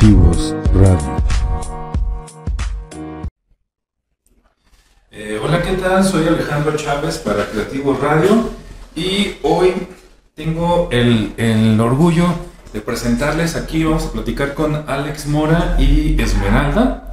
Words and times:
Creativos 0.00 0.54
Radio. 0.72 1.16
Eh, 5.10 5.38
hola, 5.42 5.62
¿qué 5.62 5.72
tal? 5.74 6.02
Soy 6.02 6.26
Alejandro 6.26 6.74
Chávez 6.78 7.18
para 7.18 7.44
Creativos 7.50 8.00
Radio 8.00 8.48
y 8.96 9.32
hoy 9.42 9.74
tengo 10.34 10.88
el, 10.90 11.34
el 11.36 11.78
orgullo 11.78 12.24
de 12.72 12.80
presentarles 12.80 13.56
aquí, 13.56 13.84
vamos 13.84 14.06
a 14.06 14.12
platicar 14.12 14.54
con 14.54 14.84
Alex 14.86 15.26
Mora 15.26 15.76
y 15.78 16.18
Esmeralda, 16.18 17.12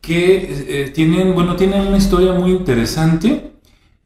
que 0.00 0.84
eh, 0.84 0.90
tienen, 0.94 1.34
bueno, 1.34 1.54
tienen 1.56 1.86
una 1.86 1.98
historia 1.98 2.32
muy 2.32 2.52
interesante 2.52 3.52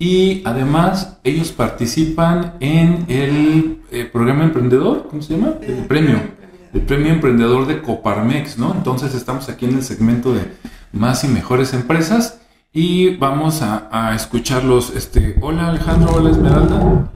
y 0.00 0.42
además 0.44 1.20
ellos 1.22 1.52
participan 1.52 2.54
en 2.58 3.04
el 3.06 3.82
eh, 3.92 4.04
programa 4.12 4.42
emprendedor, 4.42 5.06
¿cómo 5.08 5.22
se 5.22 5.34
llama? 5.34 5.54
El 5.62 5.84
premio, 5.86 6.39
el 6.72 6.82
premio 6.82 7.12
emprendedor 7.12 7.66
de 7.66 7.82
Coparmex, 7.82 8.58
¿no? 8.58 8.72
Entonces 8.74 9.14
estamos 9.14 9.48
aquí 9.48 9.66
en 9.66 9.74
el 9.76 9.82
segmento 9.82 10.32
de 10.34 10.52
más 10.92 11.24
y 11.24 11.28
mejores 11.28 11.72
empresas 11.74 12.40
y 12.72 13.16
vamos 13.16 13.62
a, 13.62 13.88
a 13.90 14.14
escucharlos. 14.14 14.90
Este, 14.94 15.36
hola 15.40 15.68
Alejandro, 15.68 16.12
hola 16.14 16.30
Esmeralda. 16.30 17.10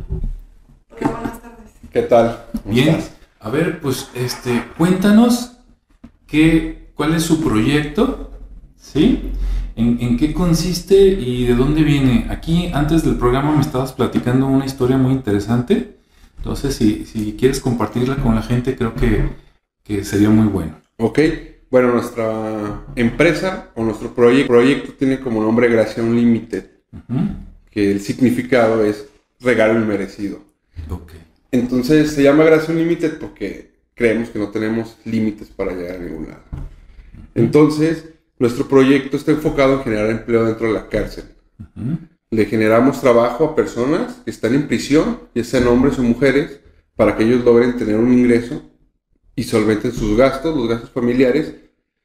Qué 0.98 1.04
buenas 1.06 1.40
tardes. 1.40 1.72
¿Qué 1.92 2.02
tal? 2.02 2.44
¿Cómo 2.62 2.74
Bien, 2.74 2.88
estás? 2.96 3.12
a 3.40 3.50
ver, 3.50 3.80
pues 3.80 4.10
este, 4.14 4.64
cuéntanos 4.76 5.52
qué, 6.26 6.90
cuál 6.94 7.14
es 7.14 7.22
su 7.22 7.42
proyecto, 7.42 8.30
¿sí? 8.76 9.30
¿En, 9.76 9.98
en 10.00 10.16
qué 10.16 10.32
consiste 10.32 10.96
y 10.96 11.46
de 11.46 11.54
dónde 11.54 11.82
viene? 11.82 12.26
Aquí 12.30 12.70
antes 12.72 13.04
del 13.04 13.16
programa 13.16 13.52
me 13.52 13.60
estabas 13.60 13.92
platicando 13.92 14.46
una 14.46 14.64
historia 14.66 14.96
muy 14.96 15.12
interesante, 15.12 15.93
entonces 16.44 16.74
si, 16.74 17.06
si 17.06 17.36
quieres 17.38 17.58
compartirla 17.58 18.16
con 18.16 18.34
la 18.34 18.42
gente 18.42 18.76
creo 18.76 18.94
que, 18.94 19.30
que 19.82 20.04
sería 20.04 20.28
muy 20.28 20.46
bueno. 20.46 20.78
Ok, 20.98 21.18
bueno, 21.70 21.90
nuestra 21.92 22.82
empresa 22.96 23.70
o 23.74 23.82
nuestro 23.82 24.14
proye- 24.14 24.46
proyecto 24.46 24.92
tiene 24.92 25.20
como 25.20 25.42
nombre 25.42 25.68
Gracia 25.68 26.02
Unlimited, 26.02 26.66
que 27.70 27.90
el 27.90 28.00
significado 28.00 28.84
es 28.84 29.06
regalo 29.40 29.80
inmerecido. 29.80 30.44
Ok. 30.90 31.12
Entonces 31.50 32.12
se 32.12 32.22
llama 32.22 32.44
Gracia 32.44 32.74
Unlimited 32.74 33.18
porque 33.18 33.70
creemos 33.94 34.28
que 34.28 34.38
no 34.38 34.48
tenemos 34.50 34.98
límites 35.06 35.48
para 35.48 35.72
llegar 35.72 35.96
a 35.96 36.00
ningún 36.00 36.28
lado. 36.28 36.42
Entonces, 37.34 38.04
nuestro 38.38 38.68
proyecto 38.68 39.16
está 39.16 39.30
enfocado 39.32 39.74
en 39.78 39.82
generar 39.84 40.10
empleo 40.10 40.44
dentro 40.44 40.66
de 40.68 40.74
la 40.74 40.88
cárcel. 40.88 41.24
Le 42.34 42.46
generamos 42.46 43.00
trabajo 43.00 43.44
a 43.44 43.54
personas 43.54 44.14
que 44.24 44.30
están 44.32 44.54
en 44.54 44.66
prisión, 44.66 45.20
ya 45.36 45.44
sean 45.44 45.68
hombres 45.68 46.00
o 46.00 46.02
mujeres, 46.02 46.58
para 46.96 47.16
que 47.16 47.22
ellos 47.22 47.44
logren 47.44 47.76
tener 47.76 47.96
un 47.96 48.12
ingreso 48.12 48.60
y 49.36 49.44
solventen 49.44 49.92
sus 49.92 50.16
gastos, 50.16 50.56
los 50.56 50.68
gastos 50.68 50.90
familiares, 50.90 51.54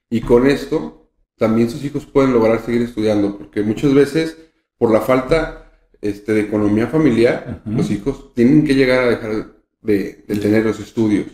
y 0.08 0.22
con 0.22 0.46
esto 0.46 1.10
también 1.36 1.72
sus 1.72 1.84
hijos 1.84 2.06
pueden 2.06 2.32
lograr 2.34 2.64
seguir 2.64 2.84
estudiando, 2.84 3.40
porque 3.40 3.64
muchas 3.64 3.92
veces 3.96 4.38
por 4.78 4.92
la 4.92 5.02
falta 5.02 5.72
este, 6.00 6.34
de 6.34 6.42
economía 6.42 6.86
familiar, 6.86 7.64
los 7.66 7.90
hijos 7.90 8.32
tienen 8.36 8.64
que 8.66 8.76
llegar 8.76 9.00
a 9.00 9.10
dejar 9.10 9.56
de, 9.82 10.26
de 10.28 10.36
tener 10.36 10.64
los 10.64 10.80
estudios. 10.80 11.26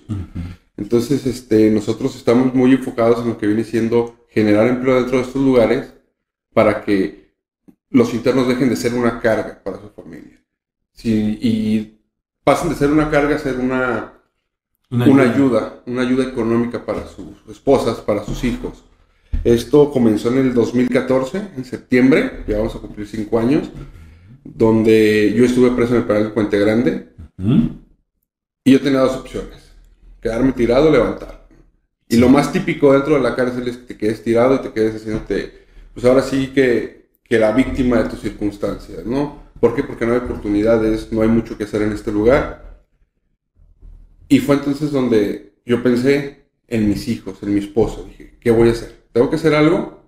Entonces, 0.78 1.26
este, 1.26 1.70
nosotros 1.70 2.16
estamos 2.16 2.54
muy 2.54 2.72
enfocados 2.72 3.20
en 3.24 3.30
lo 3.30 3.38
que 3.38 3.48
viene 3.48 3.66
siendo 3.66 4.26
generar 4.30 4.68
empleo 4.68 4.96
dentro 4.96 5.18
de 5.18 5.24
estos 5.26 5.42
lugares 5.42 5.94
para 6.54 6.86
que 6.86 7.25
los 7.90 8.14
internos 8.14 8.48
dejen 8.48 8.70
de 8.70 8.76
ser 8.76 8.94
una 8.94 9.20
carga 9.20 9.62
para 9.64 9.80
su 9.80 9.90
familia. 9.90 10.44
Sí, 10.92 11.38
y 11.42 12.00
pasen 12.44 12.70
de 12.70 12.76
ser 12.76 12.92
una 12.92 13.10
carga 13.10 13.36
a 13.36 13.40
ser 13.40 13.58
una, 13.58 14.14
una 14.90 15.24
ayuda, 15.24 15.82
una 15.86 16.02
ayuda 16.02 16.26
económica 16.26 16.86
para 16.86 17.08
sus 17.08 17.36
esposas, 17.50 17.98
para 17.98 18.24
sus 18.24 18.44
hijos. 18.44 18.84
Esto 19.44 19.92
comenzó 19.92 20.30
en 20.30 20.38
el 20.38 20.54
2014, 20.54 21.50
en 21.58 21.66
septiembre, 21.66 22.44
ya 22.48 22.58
vamos 22.58 22.76
a 22.76 22.80
cumplir 22.80 23.08
cinco 23.08 23.40
años, 23.40 23.70
donde 24.44 25.34
yo 25.36 25.44
estuve 25.46 25.72
preso 25.72 25.94
en 25.94 26.02
el 26.02 26.08
penal 26.08 26.24
de 26.24 26.30
Puente 26.30 26.60
Grande 26.60 27.10
Ujú, 27.38 27.72
y 28.64 28.72
yo 28.72 28.82
tenía 28.82 29.00
dos 29.00 29.18
opciones, 29.18 29.72
quedarme 30.22 30.54
tirado 30.54 30.88
o 30.88 30.92
levantar. 30.92 31.48
Y 32.08 32.18
lo 32.18 32.30
más 32.30 32.52
típico 32.52 32.94
dentro 32.94 33.16
de 33.16 33.22
la 33.22 33.36
cárcel 33.36 33.68
es 33.68 33.78
que 33.78 33.86
te 33.88 33.98
quedes 33.98 34.24
tirado 34.24 34.56
y 34.56 34.60
te 34.60 34.72
quedes 34.72 34.96
haciéndote, 34.96 35.66
pues 35.94 36.06
ahora 36.06 36.22
sí 36.22 36.48
que, 36.48 37.05
que 37.28 37.40
la 37.40 37.52
víctima 37.52 38.02
de 38.02 38.10
tus 38.10 38.22
circunstancias, 38.22 39.06
¿no? 39.06 39.44
¿Por 39.60 39.76
qué? 39.76 39.84
Porque 39.84 40.06
no 40.06 40.14
hay 40.14 40.20
oportunidades, 40.20 41.12
no 41.12 41.22
hay 41.22 41.28
mucho 41.28 41.58
que 41.58 41.64
hacer 41.64 41.82
en 41.82 41.92
este 41.92 42.12
lugar. 42.12 42.86
Y 44.28 44.40
fue 44.40 44.56
entonces 44.56 44.92
donde 44.92 45.56
yo 45.66 45.82
pensé 45.82 46.46
en 46.68 46.88
mis 46.88 47.08
hijos, 47.08 47.42
en 47.42 47.54
mi 47.54 47.60
esposo. 47.60 48.06
Dije, 48.06 48.38
¿qué 48.40 48.52
voy 48.52 48.70
a 48.70 48.72
hacer? 48.72 49.06
¿Tengo 49.12 49.30
que 49.30 49.38
hacer 49.38 49.56
algo? 49.56 50.04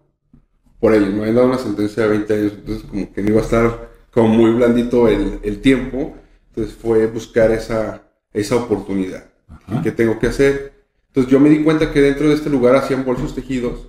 Por 0.80 0.94
ellos. 0.94 1.10
Me 1.10 1.22
habían 1.22 1.36
dado 1.36 1.48
una 1.48 1.58
sentencia 1.58 2.04
de 2.04 2.10
20 2.10 2.34
años, 2.34 2.54
entonces 2.56 2.84
como 2.88 3.12
que 3.12 3.22
no 3.24 3.30
iba 3.30 3.42
a 3.42 3.44
estar 3.44 3.90
como 4.12 4.28
muy 4.30 4.52
blandito 4.52 5.08
el, 5.08 5.40
el 5.44 5.60
tiempo. 5.60 6.16
Entonces 6.50 6.76
fue 6.76 7.08
buscar 7.08 7.52
esa, 7.52 8.04
esa 8.34 8.56
oportunidad. 8.56 9.32
Ajá. 9.48 9.82
¿Qué 9.82 9.92
tengo 9.92 10.20
que 10.20 10.28
hacer? 10.28 10.74
Entonces 11.08 11.32
yo 11.32 11.40
me 11.40 11.50
di 11.50 11.64
cuenta 11.64 11.92
que 11.92 12.02
dentro 12.02 12.28
de 12.28 12.36
este 12.36 12.50
lugar 12.50 12.76
hacían 12.76 13.04
bolsos 13.04 13.34
tejidos, 13.34 13.88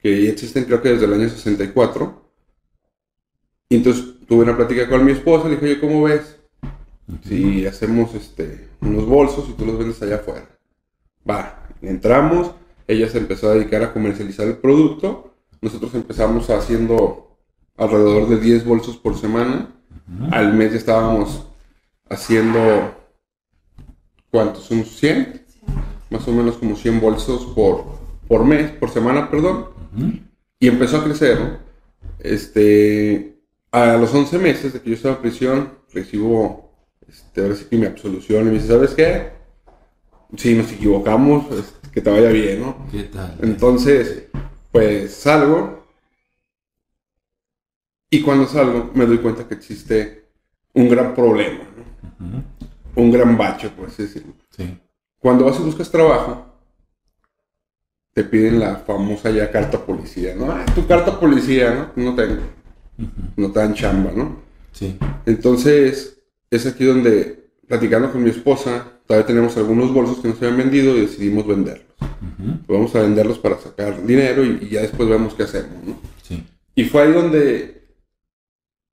que 0.00 0.22
ya 0.24 0.30
existen 0.30 0.64
creo 0.64 0.80
que 0.80 0.90
desde 0.90 1.04
el 1.04 1.12
año 1.12 1.28
64. 1.28 2.25
Y 3.68 3.76
entonces 3.76 4.04
tuve 4.28 4.44
una 4.44 4.56
plática 4.56 4.88
con 4.88 5.04
mi 5.04 5.12
esposa, 5.12 5.48
le 5.48 5.56
dije, 5.56 5.66
oye, 5.66 5.80
¿cómo 5.80 6.02
ves? 6.02 6.38
Si 7.24 7.66
hacemos 7.66 8.14
este, 8.14 8.68
unos 8.80 9.06
bolsos 9.06 9.48
y 9.48 9.52
tú 9.52 9.66
los 9.66 9.78
vendes 9.78 10.00
allá 10.02 10.16
afuera. 10.16 10.48
Va, 11.28 11.68
entramos, 11.82 12.52
ella 12.86 13.08
se 13.08 13.18
empezó 13.18 13.48
a 13.48 13.54
dedicar 13.54 13.82
a 13.82 13.92
comercializar 13.92 14.46
el 14.46 14.58
producto, 14.58 15.34
nosotros 15.60 15.94
empezamos 15.94 16.48
haciendo 16.50 17.36
alrededor 17.76 18.28
de 18.28 18.38
10 18.38 18.64
bolsos 18.64 18.96
por 18.96 19.16
semana, 19.18 19.74
al 20.30 20.54
mes 20.54 20.72
ya 20.72 20.78
estábamos 20.78 21.46
haciendo, 22.08 22.94
¿cuántos? 24.30 24.70
¿Unos 24.70 24.88
100? 24.96 25.42
Más 26.10 26.26
o 26.28 26.32
menos 26.32 26.56
como 26.56 26.76
100 26.76 27.00
bolsos 27.00 27.46
por, 27.46 27.84
por 28.28 28.44
mes, 28.44 28.70
por 28.70 28.90
semana, 28.90 29.28
perdón. 29.28 29.70
Y 30.60 30.68
empezó 30.68 30.98
a 30.98 31.04
crecer, 31.04 31.40
¿no? 31.40 31.58
Este, 32.20 33.35
a 33.70 33.96
los 33.96 34.14
11 34.14 34.38
meses 34.38 34.72
de 34.72 34.80
que 34.80 34.90
yo 34.90 34.96
estaba 34.96 35.16
en 35.16 35.22
prisión, 35.22 35.78
recibo, 35.92 36.72
este, 37.08 37.42
ahora 37.42 37.56
sí 37.56 37.66
que 37.66 37.76
mi 37.76 37.86
absolución 37.86 38.42
y 38.42 38.44
me 38.46 38.50
dice, 38.52 38.68
¿sabes 38.68 38.94
qué? 38.94 39.32
Si 40.36 40.54
nos 40.54 40.70
equivocamos, 40.72 41.46
que 41.92 42.00
te 42.00 42.10
vaya 42.10 42.28
bien, 42.30 42.60
¿no? 42.60 42.86
¿Qué 42.90 43.04
tal? 43.04 43.38
Entonces, 43.40 44.24
pues 44.70 45.14
salgo. 45.14 45.86
Y 48.10 48.20
cuando 48.22 48.46
salgo, 48.46 48.90
me 48.94 49.06
doy 49.06 49.18
cuenta 49.18 49.48
que 49.48 49.54
existe 49.54 50.26
un 50.74 50.88
gran 50.88 51.14
problema, 51.14 51.64
¿no? 52.18 52.44
Un 52.94 53.10
gran 53.10 53.36
bache, 53.36 53.70
por 53.70 53.88
así 53.88 54.02
decirlo. 54.02 54.34
Sí. 54.50 54.78
Cuando 55.18 55.46
vas 55.46 55.58
y 55.58 55.62
buscas 55.62 55.90
trabajo, 55.90 56.46
te 58.12 58.24
piden 58.24 58.60
la 58.60 58.76
famosa 58.76 59.30
ya 59.30 59.50
carta 59.50 59.84
policía, 59.84 60.34
¿no? 60.34 60.50
Ah, 60.50 60.64
tu 60.74 60.86
carta 60.86 61.18
policía, 61.18 61.92
¿no? 61.96 62.02
No 62.02 62.14
tengo. 62.14 62.42
No 63.36 63.50
te 63.52 63.58
dan 63.60 63.74
chamba, 63.74 64.12
¿no? 64.12 64.40
Sí. 64.72 64.96
Entonces, 65.26 66.18
es 66.50 66.66
aquí 66.66 66.84
donde, 66.84 67.48
platicando 67.66 68.10
con 68.12 68.22
mi 68.22 68.30
esposa, 68.30 68.92
todavía 69.06 69.26
tenemos 69.26 69.56
algunos 69.56 69.92
bolsos 69.92 70.18
que 70.18 70.28
no 70.28 70.34
se 70.34 70.44
habían 70.46 70.58
vendido 70.58 70.96
y 70.96 71.02
decidimos 71.02 71.46
venderlos. 71.46 71.86
Vamos 72.66 72.94
a 72.94 73.02
venderlos 73.02 73.38
para 73.38 73.58
sacar 73.58 74.04
dinero 74.06 74.44
y, 74.44 74.58
y 74.62 74.68
ya 74.70 74.82
después 74.82 75.08
vemos 75.08 75.34
qué 75.34 75.44
hacemos, 75.44 75.84
¿no? 75.84 75.98
Sí. 76.22 76.44
Y 76.74 76.84
fue 76.84 77.02
ahí 77.02 77.12
donde 77.12 77.88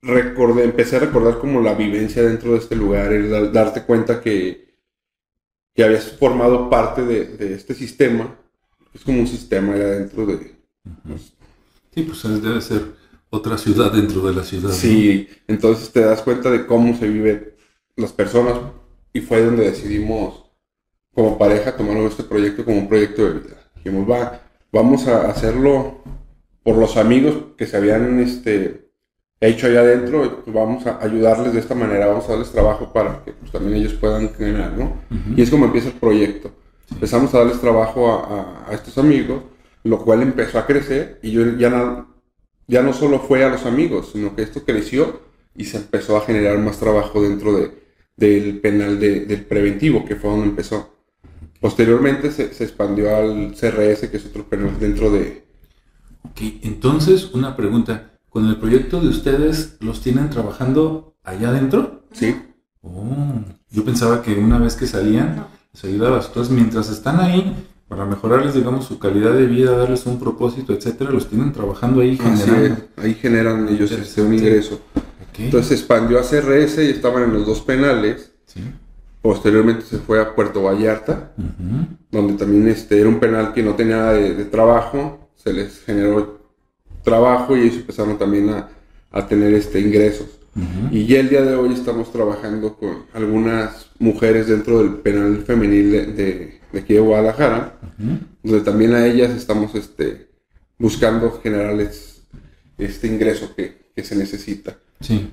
recordé, 0.02 0.64
empecé 0.66 0.98
a 0.98 1.00
recordar 1.00 1.40
como 1.40 1.62
la 1.62 1.74
vivencia 1.74 2.24
dentro 2.24 2.52
de 2.54 2.58
este 2.60 2.76
lugar, 2.76 3.12
el 3.14 3.30
da- 3.30 3.50
darte 3.50 3.84
cuenta 3.84 4.22
que, 4.22 4.76
que 5.76 5.84
habías 5.84 6.12
formado 6.18 6.70
parte 6.70 7.04
de, 7.04 7.26
de 7.38 7.54
este 7.54 7.74
sistema. 7.74 8.38
Es 8.94 9.02
como 9.04 9.20
un 9.20 9.28
sistema 9.28 9.76
ya 9.76 9.86
dentro 9.86 10.26
de... 10.26 10.36
Ujú. 10.36 11.18
Sí, 11.94 12.04
pues 12.04 12.42
debe 12.42 12.62
ser 12.62 12.94
otra 13.36 13.58
ciudad 13.58 13.92
dentro 13.92 14.22
de 14.22 14.34
la 14.34 14.44
ciudad. 14.44 14.70
¿no? 14.70 14.76
Sí, 14.76 15.28
entonces 15.48 15.92
te 15.92 16.02
das 16.02 16.22
cuenta 16.22 16.52
de 16.52 16.66
cómo 16.68 16.96
se 16.96 17.08
vive 17.08 17.56
las 17.96 18.12
personas 18.14 18.56
y 19.12 19.22
fue 19.22 19.44
donde 19.44 19.64
decidimos 19.72 20.44
como 21.14 21.38
pareja 21.38 21.76
tomar 21.76 21.98
este 21.98 22.24
proyecto 22.24 22.64
como 22.64 22.78
un 22.78 22.88
proyecto 22.88 23.24
de 23.26 23.40
vida. 23.40 23.58
Dijimos, 23.76 24.10
va, 24.10 24.42
vamos 24.72 25.08
a 25.08 25.30
hacerlo 25.30 26.04
por 26.64 26.78
los 26.78 26.96
amigos 26.96 27.36
que 27.58 27.66
se 27.66 27.76
habían 27.78 28.20
este, 28.20 28.92
hecho 29.42 29.66
allá 29.68 29.82
adentro, 29.82 30.42
pues 30.44 30.56
vamos 30.56 30.86
a 30.86 31.00
ayudarles 31.04 31.54
de 31.54 31.60
esta 31.60 31.76
manera, 31.76 32.08
vamos 32.08 32.26
a 32.26 32.34
darles 32.34 32.52
trabajo 32.52 32.94
para 32.94 33.24
que 33.26 33.34
pues, 33.34 33.52
también 33.52 33.78
ellos 33.78 33.94
puedan 33.94 34.32
ganar, 34.38 34.74
¿no? 34.78 34.86
Ujú. 35.10 35.34
Y 35.36 35.42
es 35.42 35.50
como 35.50 35.66
empieza 35.66 35.88
el 35.90 35.96
proyecto. 35.96 36.52
Empezamos 36.92 37.34
a 37.34 37.40
darles 37.40 37.60
trabajo 37.60 38.12
a, 38.12 38.16
a- 38.68 38.70
a 38.70 38.74
estos 38.74 38.98
amigos, 39.00 39.42
lo 39.84 40.00
cual 40.04 40.22
empezó 40.22 40.60
a 40.60 40.66
crecer 40.68 41.20
y 41.24 41.32
yo 41.32 41.46
ya 41.58 42.06
ya 42.68 42.82
no 42.82 42.94
solo 42.94 43.20
fue 43.20 43.44
a 43.44 43.50
los 43.50 43.66
amigos, 43.66 44.12
sino 44.14 44.36
que 44.36 44.44
esto 44.44 44.64
creció 44.66 45.22
y 45.56 45.66
se 45.66 45.78
empezó 45.78 46.18
a 46.18 46.22
generar 46.22 46.58
más 46.60 46.80
trabajo 46.80 47.22
dentro 47.22 47.56
de, 47.58 47.72
del 48.18 48.60
penal 48.60 49.00
de- 49.00 49.26
del 49.26 49.46
preventivo, 49.46 50.06
que 50.06 50.16
fue 50.16 50.30
donde 50.32 50.48
empezó. 50.48 50.94
Posteriormente 51.60 52.32
se, 52.32 52.54
se 52.54 52.64
expandió 52.64 53.16
al 53.16 53.54
CRS, 53.56 54.10
que 54.10 54.18
es 54.18 54.26
otro 54.26 54.44
penal 54.50 54.78
dentro 54.80 55.10
de... 55.12 55.44
Ok, 56.24 56.42
entonces 56.64 57.32
una 57.34 57.56
pregunta. 57.56 58.12
¿Con 58.30 58.48
el 58.48 58.58
proyecto 58.58 59.00
de 59.00 59.10
ustedes 59.10 59.78
los 59.80 60.02
tienen 60.02 60.30
trabajando 60.30 61.16
allá 61.24 61.50
adentro? 61.50 62.04
Sí, 62.12 62.36
Oh, 62.86 63.06
yo 63.70 63.86
pensaba 63.86 64.22
que 64.22 64.34
una 64.34 64.58
vez 64.60 64.76
que 64.76 64.88
salían, 64.88 65.38
No. 65.38 65.48
les 65.74 65.86
ayudabas. 65.86 66.28
Entonces, 66.28 66.54
mientras 66.54 66.90
están 66.90 67.22
ahí, 67.22 67.56
para 67.94 68.06
mejorarles, 68.06 68.56
digamos, 68.56 68.86
su 68.86 68.98
calidad 68.98 69.34
de 69.34 69.46
vida, 69.46 69.78
darles 69.78 70.08
un 70.08 70.20
propósito, 70.20 70.74
etcétera, 70.74 71.12
los 71.12 71.28
tienen 71.28 71.54
trabajando 71.54 72.02
ahí 72.02 72.18
así 72.24 72.44
generando. 72.44 72.84
es. 72.98 73.04
Ahí 73.04 73.14
generan 73.14 73.70
ellos 73.70 73.92
este, 73.92 74.24
un 74.24 74.34
ingreso. 74.34 74.82
Entonces 75.38 75.68
se 75.68 75.74
expandió 75.76 76.18
a 76.20 76.24
CRS 76.24 76.80
y 76.80 76.90
estaban 76.90 77.24
en 77.24 77.34
los 77.34 77.46
dos 77.46 77.62
penales. 77.62 78.32
Sí. 78.46 78.62
Posteriormente 79.22 79.86
se 79.86 80.00
fue 80.00 80.20
a 80.20 80.34
Puerto 80.34 80.64
Vallarta, 80.64 81.34
donde 82.10 82.34
también 82.34 82.68
este, 82.68 83.00
era 83.00 83.10
un 83.10 83.20
penal 83.20 83.54
que 83.54 83.62
no 83.62 83.76
tenía 83.76 83.98
nada 83.98 84.14
de, 84.14 84.34
de 84.34 84.46
trabajo. 84.46 85.30
Se 85.36 85.54
les 85.54 85.80
generó 85.84 86.40
trabajo 87.04 87.56
y 87.56 87.62
ellos 87.62 87.76
empezaron 87.76 88.18
también 88.18 88.50
a, 88.50 88.70
a 89.12 89.28
tener 89.28 89.54
este, 89.54 89.80
ingresos. 89.80 90.28
Y 90.92 91.08
ya 91.08 91.20
el 91.20 91.30
día 91.30 91.42
de 91.42 91.56
hoy 91.56 91.74
estamos 91.74 92.12
trabajando 92.12 92.78
con 92.78 93.06
algunas 93.14 93.90
mujeres 93.98 94.48
dentro 94.48 94.80
del 94.80 94.96
penal 94.98 95.44
femenil 95.44 95.92
de, 95.92 96.06
de, 96.08 96.60
de 96.72 96.80
aquí 96.80 96.94
de 96.94 97.00
Guadalajara, 97.00 97.80
donde 98.44 98.62
también 98.62 98.94
a 98.94 99.06
ellas 99.08 99.32
estamos 99.32 99.74
este, 99.74 100.30
buscando 100.78 101.40
generarles 101.42 102.24
este 102.78 103.08
ingreso 103.08 103.56
que, 103.56 103.92
que 103.96 104.04
se 104.04 104.16
necesita. 104.16 104.78
Sí. 105.00 105.32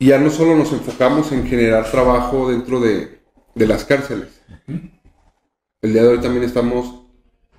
Y 0.00 0.06
ya 0.08 0.18
no 0.18 0.30
solo 0.30 0.56
nos 0.56 0.72
enfocamos 0.72 1.30
en 1.32 1.46
generar 1.46 1.90
trabajo 1.90 2.50
dentro 2.50 2.80
de, 2.80 3.20
de 3.54 3.66
las 3.66 3.84
cárceles. 3.84 4.40
El 5.82 5.92
día 5.92 6.02
de 6.02 6.08
hoy 6.08 6.20
también 6.20 6.44
estamos 6.44 7.02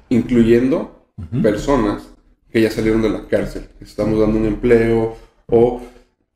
incluyendo 0.10 1.12
personas 1.42 2.10
que 2.52 2.62
ya 2.62 2.72
salieron 2.72 3.02
de 3.02 3.10
la 3.10 3.28
cárcel. 3.28 3.70
Estamos 3.80 4.20
dando 4.20 4.38
un 4.38 4.46
empleo 4.46 5.18
o 5.48 5.82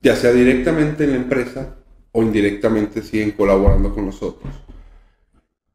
ya 0.03 0.15
sea 0.15 0.31
directamente 0.33 1.05
en 1.05 1.11
la 1.11 1.15
empresa 1.17 1.77
o 2.11 2.21
indirectamente 2.21 3.01
siguen 3.01 3.31
colaborando 3.31 3.95
con 3.95 4.05
nosotros. 4.05 4.53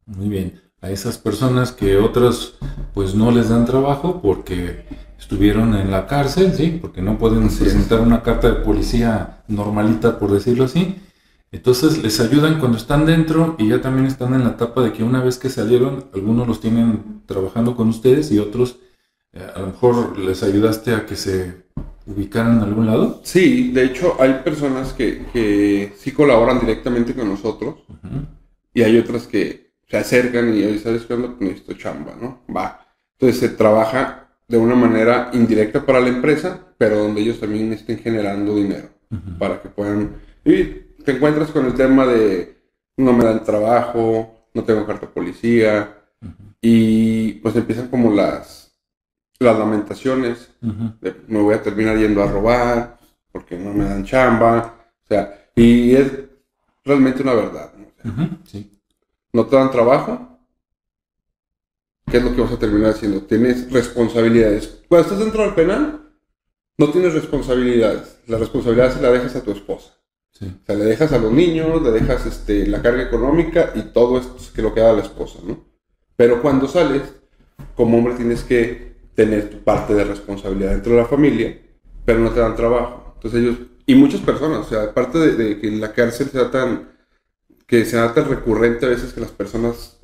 Muy 0.05 0.29
bien. 0.29 0.61
A 0.81 0.91
esas 0.91 1.17
personas 1.17 1.71
que 1.71 1.97
otras 1.97 2.53
pues 2.93 3.15
no 3.15 3.31
les 3.31 3.49
dan 3.49 3.65
trabajo 3.65 4.21
porque 4.21 4.85
estuvieron 5.17 5.75
en 5.75 5.91
la 5.91 6.07
cárcel, 6.07 6.53
sí, 6.55 6.77
porque 6.81 7.01
no 7.01 7.17
pueden 7.17 7.49
Así 7.49 7.65
es. 7.65 7.73
presentar 7.73 7.99
una 8.01 8.23
carta 8.23 8.49
de 8.49 8.61
policía 8.63 9.43
normalita, 9.47 10.17
por 10.19 10.31
decirlo 10.31 10.63
así. 10.65 10.95
Entonces 11.51 12.01
les 12.03 12.19
ayudan 12.19 12.59
cuando 12.59 12.77
están 12.77 13.05
dentro 13.05 13.55
y 13.57 13.67
ya 13.69 13.81
también 13.81 14.05
están 14.05 14.33
en 14.35 14.43
la 14.43 14.51
etapa 14.51 14.81
de 14.83 14.93
que 14.93 15.03
una 15.03 15.21
vez 15.23 15.37
que 15.37 15.49
salieron, 15.49 16.05
algunos 16.13 16.47
los 16.47 16.61
tienen 16.61 17.23
trabajando 17.25 17.75
con 17.75 17.89
ustedes 17.89 18.31
y 18.31 18.39
otros 18.39 18.79
eh, 19.33 19.47
a 19.55 19.59
lo 19.59 19.67
mejor 19.67 20.17
les 20.17 20.43
ayudaste 20.43 20.93
a 20.93 21.05
que 21.05 21.15
se 21.15 21.65
ubicaran 22.09 22.57
en 22.57 22.63
algún 22.63 22.87
lado. 22.87 23.21
Sí, 23.23 23.71
de 23.71 23.85
hecho 23.85 24.17
hay 24.19 24.41
personas 24.43 24.93
que, 24.93 25.25
que 25.31 25.93
sí 25.97 26.11
colaboran 26.11 26.59
directamente 26.59 27.13
con 27.13 27.29
nosotros 27.29 27.75
y 28.73 28.81
hay 28.81 28.97
otras 28.97 29.27
que 29.27 29.71
se 29.87 29.97
acercan 29.97 30.49
y 30.55 30.63
oye, 30.63 30.79
¿sabes 30.79 31.05
qué 31.05 31.13
onda? 31.13 31.29
Pues 31.29 31.41
necesito 31.41 31.73
chamba, 31.73 32.15
¿no? 32.19 32.41
Va. 32.55 32.85
Entonces 33.17 33.39
se 33.39 33.49
trabaja 33.49 34.29
de 34.47 34.57
una 34.57 34.75
manera 34.75 35.29
indirecta 35.33 35.85
para 35.85 35.99
la 35.99 36.09
empresa, 36.09 36.59
pero 36.77 36.97
donde 36.99 37.21
ellos 37.21 37.39
también 37.39 37.71
estén 37.73 37.99
generando 37.99 38.55
dinero 38.55 38.89
para 39.37 39.61
que 39.61 39.69
puedan... 39.69 40.17
Y 40.45 40.63
te 41.03 41.11
encuentras 41.11 41.51
con 41.51 41.65
el 41.65 41.73
tema 41.73 42.05
de 42.05 42.57
no 42.97 43.13
me 43.13 43.23
dan 43.23 43.43
trabajo, 43.43 44.47
no 44.53 44.63
tengo 44.63 44.85
carta 44.85 45.09
policía 45.09 45.95
y 46.61 47.33
pues 47.33 47.55
empiezan 47.55 47.87
como 47.87 48.13
las, 48.13 48.58
las 49.39 49.57
lamentaciones 49.57 50.49
de, 50.61 51.15
me 51.27 51.39
voy 51.41 51.55
a 51.55 51.63
terminar 51.63 51.97
yendo 51.97 52.21
a 52.21 52.27
robar 52.31 52.97
porque 53.31 53.57
no 53.57 53.73
me 53.73 53.85
dan 53.85 54.03
chamba, 54.03 54.75
o 55.03 55.07
sea, 55.07 55.49
y 55.55 55.95
es 55.95 56.11
realmente 56.83 57.21
una 57.23 57.33
verdad, 57.33 57.73
¿no? 57.77 57.85
O 57.85 58.01
sea, 58.01 58.11
Ujú. 58.11 58.37
Sí. 58.45 58.79
no 59.33 59.45
te 59.45 59.55
dan 59.55 59.71
trabajo, 59.71 60.39
¿qué 62.09 62.17
es 62.17 62.23
lo 62.23 62.35
que 62.35 62.41
vas 62.41 62.51
a 62.51 62.59
terminar 62.59 62.91
haciendo? 62.91 63.21
Tienes 63.21 63.71
responsabilidades. 63.71 64.81
Cuando 64.87 65.03
estás 65.07 65.19
dentro 65.19 65.43
del 65.43 65.53
penal, 65.53 66.01
no 66.77 66.89
tienes 66.91 67.13
responsabilidades. 67.13 68.19
La 68.27 68.37
responsabilidad 68.37 68.93
se 68.93 69.01
la 69.01 69.11
dejas 69.11 69.35
a 69.35 69.43
tu 69.43 69.51
esposa. 69.51 69.93
Sí. 70.31 70.45
O 70.45 70.65
sea, 70.65 70.75
le 70.75 70.85
dejas 70.85 71.11
a 71.13 71.17
los 71.17 71.31
niños, 71.31 71.81
le 71.81 71.91
dejas 71.91 72.25
este, 72.25 72.65
la 72.67 72.81
carga 72.81 73.03
económica 73.03 73.71
y 73.75 73.81
todo 73.93 74.17
esto 74.17 74.37
es 74.37 74.49
que 74.51 74.61
lo 74.61 74.73
queda 74.73 74.91
a 74.91 74.93
la 74.93 75.01
esposa, 75.03 75.39
¿no? 75.45 75.63
Pero 76.15 76.41
cuando 76.41 76.67
sales, 76.67 77.03
como 77.75 77.97
hombre 77.97 78.15
tienes 78.15 78.43
que 78.43 78.88
tener 79.19 79.49
tu 79.49 79.57
parte 79.65 79.93
de 79.93 80.05
responsabilidad 80.05 80.71
dentro 80.71 80.93
de 80.93 80.99
la 80.99 81.05
familia, 81.05 81.59
pero 82.05 82.19
no 82.19 82.31
te 82.31 82.39
dan 82.39 82.55
trabajo. 82.55 83.11
Entonces 83.15 83.41
ellos, 83.41 83.57
y 83.85 83.93
muchas 83.93 84.21
personas, 84.21 84.59
o 84.59 84.69
sea, 84.69 84.83
aparte 84.83 85.19
de, 85.19 85.35
de 85.35 85.59
que 85.59 85.69
la 85.71 85.91
cárcel 85.91 86.29
sea 86.29 86.49
tan, 86.49 86.87
que 87.67 87.83
sea 87.83 88.13
tan 88.13 88.29
recurrente 88.29 88.85
a 88.85 88.89
veces 88.89 89.11
que 89.11 89.19
las 89.19 89.31
personas 89.31 89.99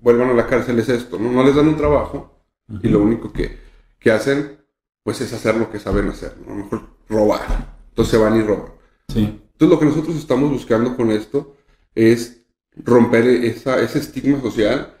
vuelvan 0.00 0.30
a 0.30 0.32
la 0.32 0.46
cárcel 0.46 0.78
es 0.78 0.88
esto, 0.88 1.18
¿no? 1.18 1.30
No 1.30 1.44
les 1.44 1.54
dan 1.54 1.68
un 1.68 1.76
trabajo 1.76 2.40
y 2.82 2.88
lo 2.88 3.02
único 3.02 3.34
que, 3.34 3.58
que 3.98 4.10
hacen, 4.10 4.56
pues 5.02 5.20
es 5.20 5.30
hacer 5.34 5.56
lo 5.56 5.70
que 5.70 5.78
saben 5.78 6.08
hacer, 6.08 6.34
¿no? 6.38 6.54
A 6.54 6.56
lo 6.56 6.64
mejor 6.64 6.82
robar. 7.10 7.76
Entonces 7.90 8.12
se 8.12 8.16
van 8.16 8.40
y 8.40 8.42
roban. 8.42 8.72
Sí. 9.08 9.42
Entonces 9.52 9.68
lo 9.68 9.78
que 9.78 9.84
nosotros 9.84 10.16
estamos 10.16 10.50
buscando 10.50 10.96
con 10.96 11.10
esto 11.10 11.54
es 11.94 12.46
romper 12.76 13.26
esa, 13.26 13.78
ese 13.78 13.98
estigma 13.98 14.40
social 14.40 14.94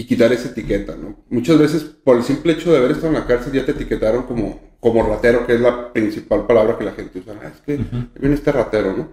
y 0.00 0.04
quitar 0.06 0.32
esa 0.32 0.48
etiqueta, 0.48 0.96
¿no? 0.96 1.24
Muchas 1.28 1.58
veces 1.58 1.82
por 1.84 2.16
el 2.16 2.22
simple 2.22 2.54
hecho 2.54 2.72
de 2.72 2.78
haber 2.78 2.92
estado 2.92 3.08
en 3.08 3.14
la 3.20 3.26
cárcel 3.26 3.52
ya 3.52 3.66
te 3.66 3.72
etiquetaron 3.72 4.22
como, 4.22 4.58
como 4.80 5.02
ratero, 5.06 5.46
que 5.46 5.54
es 5.56 5.60
la 5.60 5.92
principal 5.92 6.46
palabra 6.46 6.78
que 6.78 6.84
la 6.84 6.92
gente 6.92 7.18
usa. 7.18 7.34
Ah, 7.42 7.48
es 7.54 7.60
que 7.60 7.78
viene 8.18 8.34
este 8.34 8.50
ratero, 8.50 8.96
¿no? 8.96 9.08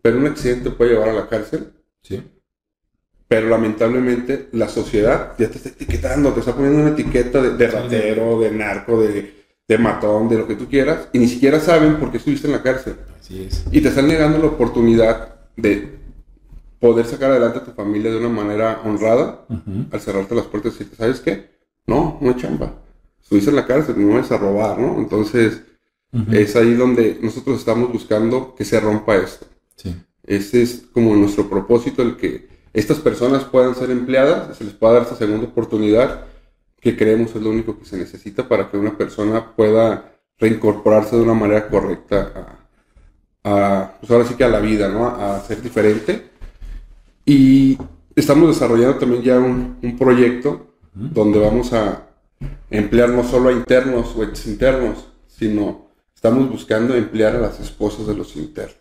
Pero 0.00 0.16
un 0.16 0.26
accidente 0.26 0.70
puede 0.70 0.92
llevar 0.92 1.10
a 1.10 1.12
la 1.12 1.28
cárcel, 1.28 1.72
Sí. 2.00 2.22
pero 3.28 3.48
lamentablemente 3.50 4.48
la 4.52 4.68
sociedad 4.68 5.32
ya 5.38 5.48
te 5.50 5.56
está 5.58 5.68
etiquetando, 5.70 6.32
te 6.32 6.40
está 6.40 6.54
poniendo 6.54 6.80
una 6.80 6.90
etiqueta 6.90 7.42
de, 7.42 7.56
de 7.56 7.66
ratero, 7.66 8.40
de 8.40 8.50
narco, 8.50 9.02
de, 9.02 9.44
de 9.68 9.78
matón, 9.78 10.28
de 10.30 10.38
lo 10.38 10.46
que 10.48 10.54
tú 10.56 10.68
quieras, 10.68 11.08
y 11.12 11.18
ni 11.18 11.28
siquiera 11.28 11.60
saben 11.60 11.96
por 11.96 12.10
qué 12.10 12.16
estuviste 12.16 12.46
en 12.46 12.52
la 12.54 12.62
cárcel. 12.62 12.96
Así 13.20 13.44
es. 13.44 13.64
Y 13.70 13.80
te 13.82 13.88
están 13.88 14.08
negando 14.08 14.38
la 14.38 14.46
oportunidad 14.46 15.34
de 15.56 15.98
poder 16.84 17.06
sacar 17.06 17.30
adelante 17.30 17.60
a 17.60 17.64
tu 17.64 17.70
familia 17.70 18.10
de 18.10 18.18
una 18.18 18.28
manera 18.28 18.82
honrada 18.84 19.46
al 19.90 20.00
cerrarte 20.02 20.34
las 20.34 20.44
puertas 20.44 20.74
y 20.74 20.78
decirte, 20.80 20.96
¿sabes 20.96 21.20
qué? 21.20 21.48
No, 21.86 22.18
no 22.20 22.28
hay 22.28 22.36
chamba. 22.36 22.74
Estuviste 23.22 23.48
en 23.48 23.56
la 23.56 23.66
cárcel, 23.66 23.94
no 23.98 24.12
vas 24.12 24.30
a 24.30 24.36
robar, 24.36 24.78
¿no? 24.78 24.98
Entonces 24.98 25.62
es 26.30 26.54
ahí 26.56 26.74
donde 26.74 27.18
nosotros 27.22 27.58
estamos 27.58 27.90
buscando 27.90 28.54
que 28.54 28.66
se 28.66 28.78
rompa 28.80 29.16
esto. 29.16 29.46
Sí. 29.76 29.96
Ese 30.24 30.60
es 30.60 30.84
como 30.92 31.16
nuestro 31.16 31.48
propósito, 31.48 32.02
el 32.02 32.18
que 32.18 32.48
estas 32.74 32.98
personas 32.98 33.44
puedan 33.44 33.74
ser 33.74 33.90
empleadas, 33.90 34.54
se 34.54 34.64
les 34.64 34.74
pueda 34.74 34.92
dar 34.92 35.02
esta 35.04 35.16
segunda 35.16 35.46
oportunidad, 35.46 36.26
que 36.82 36.98
creemos 36.98 37.34
es 37.34 37.40
lo 37.40 37.48
único 37.48 37.78
que 37.78 37.86
se 37.86 37.96
necesita 37.96 38.46
para 38.46 38.70
que 38.70 38.76
una 38.76 38.94
persona 38.98 39.56
pueda 39.56 40.18
reincorporarse 40.38 41.16
de 41.16 41.22
una 41.22 41.32
manera 41.32 41.66
correcta 41.66 42.60
a, 43.42 43.50
a, 43.50 43.94
pues 44.00 44.12
ahora 44.12 44.26
sí 44.26 44.34
que 44.34 44.44
a 44.44 44.48
la 44.48 44.60
vida, 44.60 44.88
¿no? 44.88 45.06
A, 45.06 45.40
ser 45.40 45.62
diferente. 45.62 46.33
Y 47.24 47.78
estamos 48.14 48.48
desarrollando 48.48 48.98
también 48.98 49.22
ya 49.22 49.38
un, 49.38 49.78
un 49.82 49.96
proyecto 49.96 50.74
donde 50.92 51.38
vamos 51.38 51.72
a 51.72 52.08
emplear 52.70 53.10
no 53.10 53.24
solo 53.24 53.48
a 53.48 53.52
internos 53.52 54.14
o 54.16 54.22
ex 54.22 54.46
internos, 54.46 55.08
sino 55.26 55.88
estamos 56.14 56.48
buscando 56.48 56.94
emplear 56.94 57.36
a 57.36 57.40
las 57.40 57.60
esposas 57.60 58.06
de 58.06 58.14
los 58.14 58.36
internos. 58.36 58.76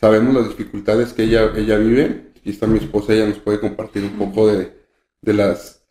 Sabemos 0.00 0.34
las 0.34 0.48
dificultades 0.48 1.12
que 1.12 1.24
ella, 1.24 1.52
ella 1.56 1.76
vive, 1.78 2.32
aquí 2.36 2.50
está 2.50 2.66
mi 2.66 2.78
esposa, 2.78 3.12
ella 3.12 3.28
nos 3.28 3.38
puede 3.38 3.60
compartir 3.60 4.02
un 4.02 4.18
poco 4.18 4.48
de, 4.48 4.76
de 5.22 5.32
las 5.32 5.82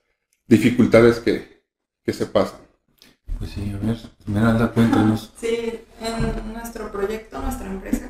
dificultades 0.48 1.20
que, 1.20 1.64
que 2.04 2.14
se 2.14 2.26
pasan. 2.26 2.60
Pues 3.40 3.52
sí, 3.52 3.74
a 3.74 3.86
ver, 3.86 3.98
Esmeralda, 4.20 4.72
cuéntanos. 4.72 5.34
Sí, 5.40 5.80
en 6.02 6.54
nuestro 6.54 6.92
proyecto, 6.92 7.42
nuestra 7.42 7.68
empresa, 7.68 8.03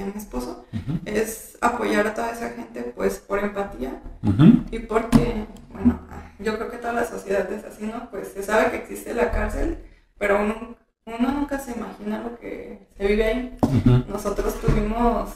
compartía 0.00 0.06
mi 0.06 0.12
esposo, 0.20 0.64
Ujú. 0.72 0.98
es 1.04 1.58
apoyar 1.60 2.06
a 2.06 2.14
toda 2.14 2.32
esa 2.32 2.50
gente 2.50 2.92
pues 2.96 3.18
por 3.18 3.38
empatía 3.38 4.00
Ujú. 4.22 4.64
y 4.70 4.78
porque, 4.80 5.46
bueno, 5.70 6.00
yo 6.38 6.56
creo 6.56 6.70
que 6.70 6.78
toda 6.78 6.92
la 6.92 7.04
sociedad 7.04 7.50
es 7.52 7.64
así, 7.64 7.86
¿no? 7.86 8.10
Pues 8.10 8.28
se 8.28 8.42
sabe 8.42 8.70
que 8.70 8.76
existe 8.78 9.14
la 9.14 9.30
cárcel, 9.30 9.78
pero 10.18 10.40
uno, 10.40 10.76
uno 11.06 11.30
nunca 11.32 11.58
se 11.58 11.72
imagina 11.72 12.22
lo 12.22 12.38
que 12.38 12.88
se 12.96 13.06
vive 13.06 13.24
ahí. 13.24 13.58
Ujú. 13.62 14.04
Nosotros 14.08 14.60
tuvimos 14.60 15.30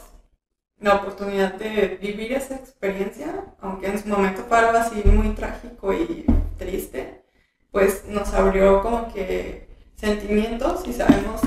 la 0.81 0.95
oportunidad 0.97 1.55
de 1.55 1.99
vivir 2.01 2.33
esa 2.33 2.57
experiencia, 2.57 3.45
aunque 3.61 3.87
en 3.89 4.03
su 4.03 4.09
momento 4.09 4.45
fue 4.49 4.59
algo 4.59 4.79
así 4.79 5.03
muy 5.07 5.29
trágico 5.31 5.93
y 5.93 6.27
triste, 6.59 7.23
pues 7.71 8.05
nos 8.09 8.33
abrió 8.35 8.83
como 8.83 9.13
que 9.13 9.69
sentimientos 9.97 10.87
y 10.87 10.93
sabemos 10.93 11.41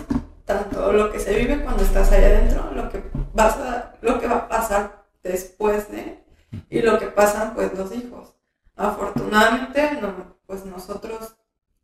tanto 0.47 0.93
lo 0.93 1.11
que 1.11 1.19
se 1.19 1.35
vive 1.35 1.61
cuando 1.61 1.83
estás 1.83 2.09
allá 2.11 2.27
adentro, 2.27 2.71
lo 2.73 2.89
que, 2.89 3.03
vas 3.33 3.57
a, 3.57 3.95
lo 4.01 4.19
que 4.19 4.27
va 4.27 4.37
a 4.37 4.47
pasar 4.47 5.03
después 5.21 5.91
de, 5.91 6.23
y 6.69 6.81
lo 6.81 6.97
que 6.97 7.07
pasan 7.07 7.53
pues 7.53 7.77
los 7.77 7.93
hijos. 7.93 8.33
Afortunadamente, 8.77 9.99
no, 10.01 10.37
pues 10.45 10.65
nosotros 10.65 11.35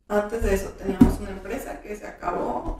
antes 0.08 0.42
de 0.42 0.54
eso 0.54 0.70
teníamos 0.78 1.20
una 1.20 1.30
empresa 1.30 1.80
que 1.82 1.94
se 1.94 2.06
acabó, 2.06 2.76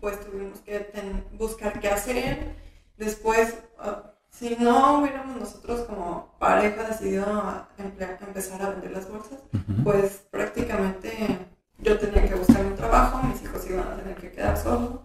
pues 0.00 0.18
tuvimos 0.20 0.60
que 0.60 0.90
buscar 1.32 1.80
qué 1.80 1.90
hacer. 1.90 2.54
Después, 2.96 3.58
ah, 3.78 4.14
si 4.30 4.56
no 4.56 5.00
hubiéramos 5.00 5.36
nosotros 5.36 5.80
como 5.80 6.34
pareja 6.38 6.84
decidido 6.84 7.66
empezar 7.76 8.62
a 8.62 8.70
vender 8.70 8.90
las 8.90 9.10
bolsas, 9.10 9.40
pues 9.84 10.26
prácticamente 10.30 11.46
yo 11.78 11.98
tenía 11.98 12.26
que 12.26 12.36
buscar 12.36 12.64
un 12.64 12.74
trabajo, 12.74 13.22
mis 13.26 13.42
hijos 13.42 13.68
iban 13.68 13.86
a 13.86 13.96
tener 13.96 14.16
que 14.16 14.32
quedar 14.32 14.56
solos. 14.56 15.00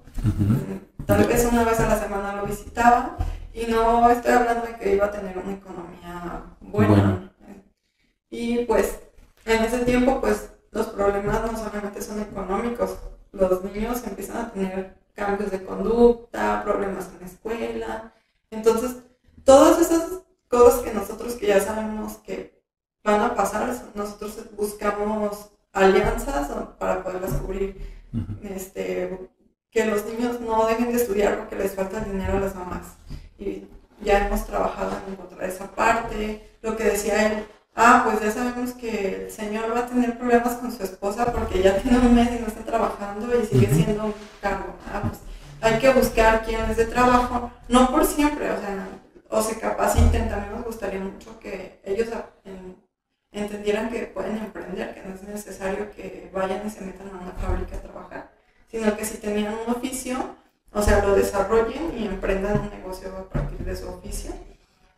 Tal 1.05 1.25
vez 1.25 1.45
una 1.51 1.63
vez 1.63 1.79
a 1.79 1.87
la 1.87 1.99
semana 1.99 2.35
lo 2.35 2.45
visitaba 2.45 3.17
y 3.53 3.65
no 3.65 4.09
estoy 4.09 4.33
hablando 4.33 4.65
de 4.65 4.75
que 4.77 4.95
iba 4.95 5.05
a 5.07 5.11
tener 5.11 5.37
una 5.37 5.53
economía 5.53 6.43
buena. 6.59 7.33
Y 8.29 8.65
pues 8.65 8.99
en 9.45 9.63
ese 9.63 9.79
tiempo 9.79 10.21
pues 10.21 10.51
los 10.71 10.87
problemas 10.87 11.51
no 11.51 11.57
solamente 11.57 12.01
son 12.01 12.21
económicos, 12.21 12.97
los 13.31 13.63
niños 13.63 14.05
empiezan 14.05 14.37
a 14.37 14.51
tener 14.51 14.97
cambios 15.13 15.51
de 15.51 15.63
conducta, 15.63 16.63
problemas 16.63 17.09
en 17.13 17.19
la 17.19 17.25
escuela. 17.25 18.13
Entonces, 18.49 18.97
todas 19.43 19.79
esas 19.81 20.21
cosas 20.47 20.81
que 20.81 20.93
nosotros 20.93 21.35
que 21.35 21.47
ya 21.47 21.59
sabemos 21.59 22.17
que 22.17 22.61
van 23.03 23.21
a 23.21 23.35
pasar, 23.35 23.73
nosotros 23.95 24.37
buscamos 24.55 25.51
alianzas 25.73 26.49
para 26.77 27.03
poderlas 27.03 27.33
cubrir. 27.33 28.01
este, 28.43 29.29
que 29.71 29.85
los 29.85 30.05
niños 30.05 30.39
no 30.41 30.67
dejen 30.67 30.91
de 30.91 30.97
estudiar 30.97 31.37
porque 31.37 31.55
les 31.55 31.73
falta 31.73 32.01
dinero 32.01 32.37
a 32.37 32.41
las 32.41 32.55
mamás. 32.55 32.97
Y 33.39 33.67
ya 34.03 34.27
hemos 34.27 34.45
trabajado 34.45 34.91
en 35.05 35.13
encontrar 35.13 35.49
esa 35.49 35.71
parte. 35.71 36.57
Lo 36.61 36.75
que 36.75 36.83
decía 36.83 37.27
él, 37.27 37.45
ah, 37.75 38.01
pues 38.05 38.21
ya 38.21 38.31
sabemos 38.31 38.73
que 38.73 39.25
el 39.25 39.31
señor 39.31 39.73
va 39.73 39.79
a 39.79 39.87
tener 39.87 40.17
problemas 40.17 40.55
con 40.55 40.71
su 40.71 40.83
esposa 40.83 41.31
porque 41.31 41.61
ya 41.61 41.77
tiene 41.81 41.99
un 41.99 42.13
mes 42.13 42.29
y 42.31 42.41
no 42.41 42.47
está 42.47 42.63
trabajando 42.63 43.27
y 43.39 43.45
sigue 43.45 43.73
siendo 43.73 44.05
un 44.05 44.13
cargo. 44.41 44.75
Ah, 44.91 45.01
pues 45.01 45.19
hay 45.61 45.79
que 45.79 45.93
buscar 45.93 46.43
quienes 46.43 46.75
de 46.75 46.85
trabajo, 46.85 47.51
no 47.69 47.91
por 47.91 48.05
siempre, 48.05 48.49
o 48.51 48.59
sea, 48.59 48.87
o 49.29 49.41
se 49.41 49.57
capaciten. 49.57 50.27
También 50.27 50.53
nos 50.53 50.65
gustaría 50.65 50.99
mucho 50.99 51.39
que 51.39 51.79
ellos 51.85 52.09
entendieran 53.31 53.89
que 53.89 53.99
pueden 54.07 54.37
emprender, 54.37 54.93
que 54.93 55.03
no 55.03 55.15
es 55.15 55.23
necesario 55.23 55.91
que 55.91 56.29
vayan 56.33 56.65
y 56.65 56.69
se 56.69 56.81
metan 56.81 57.07
a 57.09 57.21
una 57.21 57.31
fábrica 57.31 57.77
a 57.77 57.81
trabajar, 57.81 58.31
sino 58.71 58.95
que 58.95 59.05
si 59.05 59.17
tenían 59.17 59.53
un 59.67 59.75
oficio, 59.75 60.17
o 60.71 60.81
sea, 60.81 61.03
lo 61.03 61.13
desarrollen 61.13 61.91
y 61.97 62.05
emprendan 62.05 62.61
un 62.61 62.69
negocio 62.69 63.09
a 63.09 63.29
partir 63.29 63.59
de 63.59 63.75
su 63.75 63.89
oficio. 63.89 64.31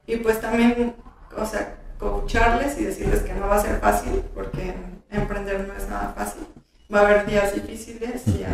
Y 0.05 0.17
pues 0.17 0.39
también, 0.39 0.95
o 1.35 1.45
sea, 1.45 1.79
coacharles 1.97 2.77
y 2.79 2.83
decirles 2.83 3.21
que 3.21 3.33
no 3.33 3.47
va 3.47 3.55
a 3.55 3.61
ser 3.61 3.79
fácil, 3.79 4.23
porque 4.35 4.75
emprender 5.09 5.67
no 5.67 5.73
es 5.73 5.89
nada 5.89 6.13
fácil. 6.15 6.45
Va 6.93 6.99
a 6.99 7.05
haber 7.05 7.25
días 7.25 7.55
difíciles, 7.55 8.27
y, 8.27 8.45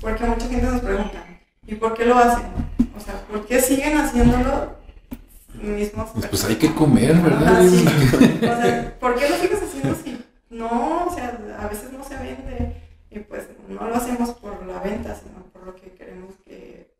porque 0.00 0.24
mucha 0.24 0.48
gente 0.48 0.66
nos 0.66 0.80
pregunta, 0.80 1.24
¿y 1.64 1.76
por 1.76 1.94
qué 1.94 2.06
lo 2.06 2.18
hacen? 2.18 2.46
O 2.96 3.00
sea, 3.00 3.14
¿por 3.30 3.46
qué 3.46 3.60
siguen 3.60 3.98
haciéndolo 3.98 4.74
mismos? 5.54 6.10
Pues, 6.12 6.26
pues 6.26 6.44
hay 6.46 6.56
que 6.56 6.74
comer, 6.74 7.14
¿verdad? 7.16 7.64
o 7.66 8.62
sea, 8.62 8.96
¿por 8.98 9.14
qué 9.14 9.28
lo 9.28 9.36
sigues 9.36 9.62
haciendo 9.62 9.92
así? 9.92 10.24
No, 10.48 11.06
o 11.06 11.14
sea, 11.14 11.38
a 11.60 11.68
veces 11.68 11.92
no 11.92 12.02
se 12.02 12.16
vende 12.16 12.89
y 13.10 13.18
pues 13.20 13.48
no 13.68 13.88
lo 13.88 13.94
hacemos 13.94 14.30
por 14.30 14.64
la 14.66 14.80
venta, 14.80 15.14
sino 15.14 15.44
por 15.52 15.66
lo 15.66 15.74
que 15.74 15.92
queremos 15.92 16.34
que, 16.44 16.94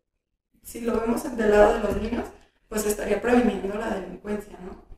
si 0.63 0.81
lo 0.81 1.01
vemos 1.01 1.37
del 1.37 1.51
lado 1.51 1.75
de 1.75 1.81
los 1.81 2.03
niños, 2.03 2.25
pues 2.69 2.85
estaría 2.87 3.21
previniendo 3.21 3.79
la 3.79 3.95
delincuencia, 3.95 4.59
¿no? 4.65 4.91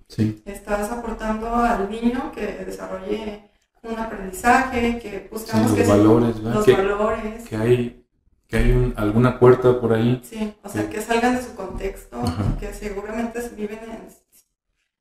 Estás 0.45 0.91
aportando 0.91 1.55
al 1.55 1.89
niño 1.91 2.33
que 2.33 2.65
desarrolle 2.65 3.51
un 3.83 3.99
aprendizaje, 3.99 4.99
que 4.99 5.29
buscamos 5.31 5.71
los 5.71 5.81
que 5.81 5.87
valores, 5.87 6.37
los 6.39 6.65
que, 6.65 6.73
valores. 6.73 7.49
Que 7.49 7.57
hay, 7.57 8.07
que 8.47 8.57
hay 8.59 8.93
alguna 8.97 9.39
puerta 9.39 9.81
por 9.81 9.93
ahí. 9.95 10.21
Sí, 10.23 10.55
o 10.63 10.69
sea, 10.69 10.89
que 10.89 11.01
salgan 11.01 11.37
de 11.37 11.43
su 11.43 11.55
contexto, 11.55 12.23
que 12.61 12.73
seguramente 12.75 13.41
viven 13.57 13.81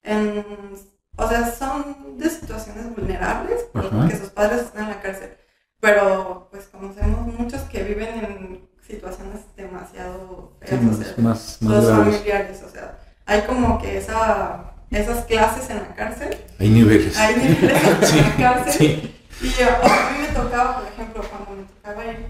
en, 0.03 0.75
o 1.17 1.27
sea, 1.27 1.51
son 1.51 2.17
de 2.17 2.29
situaciones 2.29 2.95
vulnerables 2.95 3.65
porque 3.73 4.15
sus 4.15 4.29
padres 4.29 4.61
están 4.61 4.85
en 4.85 4.89
la 4.89 5.01
cárcel. 5.01 5.37
Pero 5.81 6.47
pues 6.51 6.65
conocemos 6.67 7.27
muchos 7.27 7.61
que 7.63 7.83
viven 7.83 8.09
en 8.23 8.69
situaciones 8.87 9.41
demasiado 9.57 10.53
feas, 10.61 11.17
más, 11.17 11.57
los 11.61 11.89
familiares, 11.89 12.61
o 12.65 12.69
sea, 12.69 12.99
hay 13.25 13.41
como 13.41 13.81
que 13.81 13.97
esa 13.97 14.71
esas 14.91 15.25
clases 15.25 15.69
en 15.69 15.77
la 15.77 15.95
cárcel. 15.95 16.37
Hay 16.59 16.69
niveles. 16.69 17.17
Hay 17.17 17.35
niveles 17.35 18.13
en 18.13 18.17
la 18.17 18.35
cárcel. 18.37 19.15
Y 19.41 19.63
a 19.63 20.11
mí 20.11 20.21
me 20.21 20.27
tocaba, 20.27 20.79
por 20.79 20.87
ejemplo, 20.87 21.23
cuando 21.29 21.61
me 21.61 21.67
tocaba 21.67 22.05
ir 22.05 22.27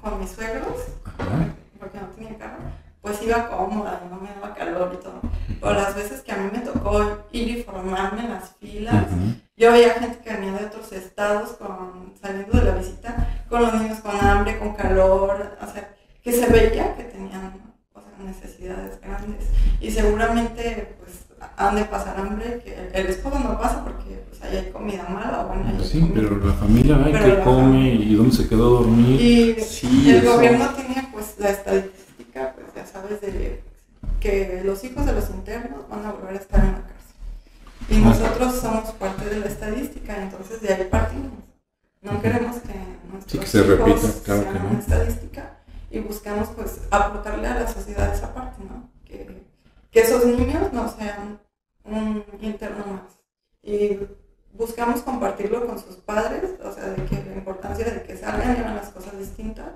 con 0.00 0.18
mis 0.18 0.30
suegros, 0.30 0.88
porque 1.78 1.98
no 1.98 2.06
tenía 2.08 2.38
carro, 2.38 2.58
pues 3.00 3.22
iba 3.22 3.48
cómoda 3.48 4.02
y 4.04 4.08
no 4.10 4.20
me 4.20 4.28
daba 4.34 4.54
calor 4.54 4.92
y 4.94 5.02
todo. 5.02 5.20
O 5.60 5.72
las 5.72 5.94
veces 5.94 6.20
que 6.22 6.32
a 6.32 6.36
mí 6.36 6.50
me 6.52 6.60
tocó 6.60 7.24
ir 7.32 7.58
y 7.58 7.62
formarme 7.62 8.22
en 8.22 8.30
las 8.30 8.50
filas, 8.56 9.06
yo 9.56 9.72
veía 9.72 9.94
gente 9.94 10.18
que 10.22 10.32
venía 10.32 10.52
de 10.52 10.66
otros 10.66 10.92
estados 10.92 11.50
con, 11.50 12.14
saliendo 12.20 12.58
de 12.58 12.64
la 12.64 12.74
visita, 12.76 13.44
con 13.48 13.62
los 13.62 13.74
niños 13.74 13.98
con 14.00 14.14
hambre, 14.20 14.58
con 14.58 14.74
calor, 14.74 15.58
o 15.60 15.72
sea, 15.72 15.94
que 16.22 16.32
se 16.32 16.46
veía 16.46 16.94
que 16.96 17.04
tenían 17.04 17.68
necesidades 18.24 19.00
grandes. 19.00 19.46
Y 19.80 19.90
seguramente, 19.90 20.96
pues, 20.98 21.28
han 21.56 21.76
de 21.76 21.84
pasar 21.84 22.18
hambre, 22.18 22.62
que 22.64 22.90
el, 22.92 23.06
esposo 23.06 23.38
no 23.38 23.58
pasa 23.58 23.84
porque 23.84 24.24
pues, 24.28 24.42
ahí 24.42 24.56
hay 24.56 24.70
comida 24.70 25.06
mala 25.08 25.44
o 25.44 25.48
bueno, 25.48 25.84
Sí, 25.84 26.10
pero 26.14 26.36
la 26.38 26.52
familia 26.54 26.98
ve 26.98 27.12
que 27.12 27.42
come 27.42 27.94
y 27.94 28.14
dónde 28.14 28.36
se 28.36 28.48
quedó 28.48 28.66
a 28.66 28.80
dormir. 28.80 29.20
Y 29.20 30.10
el 30.10 30.24
gobierno 30.24 30.68
tiene 30.70 31.08
pues 31.12 31.34
la 31.38 31.50
estadística, 31.50 31.97
de 33.16 33.62
que 34.20 34.62
los 34.64 34.84
hijos 34.84 35.06
de 35.06 35.12
los 35.12 35.30
internos 35.30 35.88
van 35.88 36.04
a 36.04 36.12
volver 36.12 36.34
a 36.34 36.38
estar 36.38 36.60
en 36.60 36.72
la 36.72 36.82
cárcel. 36.82 36.98
Y 37.88 37.98
nosotros 37.98 38.60
somos 38.60 38.90
parte 38.92 39.24
de 39.24 39.40
la 39.40 39.46
estadística, 39.46 40.22
entonces 40.22 40.60
de 40.60 40.74
ahí 40.74 40.88
partimos. 40.90 41.32
No 42.00 42.20
queremos 42.20 42.56
que 42.58 42.74
nuestros 43.10 43.48
se 43.48 43.58
hijos 43.58 43.78
repita, 43.78 44.24
claro 44.24 44.42
sean 44.42 44.66
una 44.66 44.78
estadística 44.78 45.58
y 45.90 45.98
buscamos 46.00 46.48
pues 46.54 46.80
aportarle 46.90 47.48
a 47.48 47.60
la 47.60 47.68
sociedad 47.72 48.14
esa 48.14 48.32
parte, 48.34 48.62
¿no? 48.62 48.88
Que, 49.04 49.42
que 49.90 50.00
esos 50.00 50.24
niños 50.26 50.72
no 50.72 50.88
sean 50.88 51.40
un 51.84 52.24
interno 52.40 52.84
más. 52.86 53.18
Y 53.62 53.98
buscamos 54.52 55.00
compartirlo 55.02 55.66
con 55.66 55.78
sus 55.78 55.96
padres, 55.96 56.50
o 56.62 56.72
sea, 56.72 56.84
de 56.84 57.04
que 57.04 57.24
la 57.24 57.36
importancia 57.36 57.84
de 57.84 58.02
que 58.02 58.16
salgan 58.16 58.56
y 58.56 58.60
hagan 58.60 58.76
las 58.76 58.90
cosas 58.90 59.18
distintas 59.18 59.70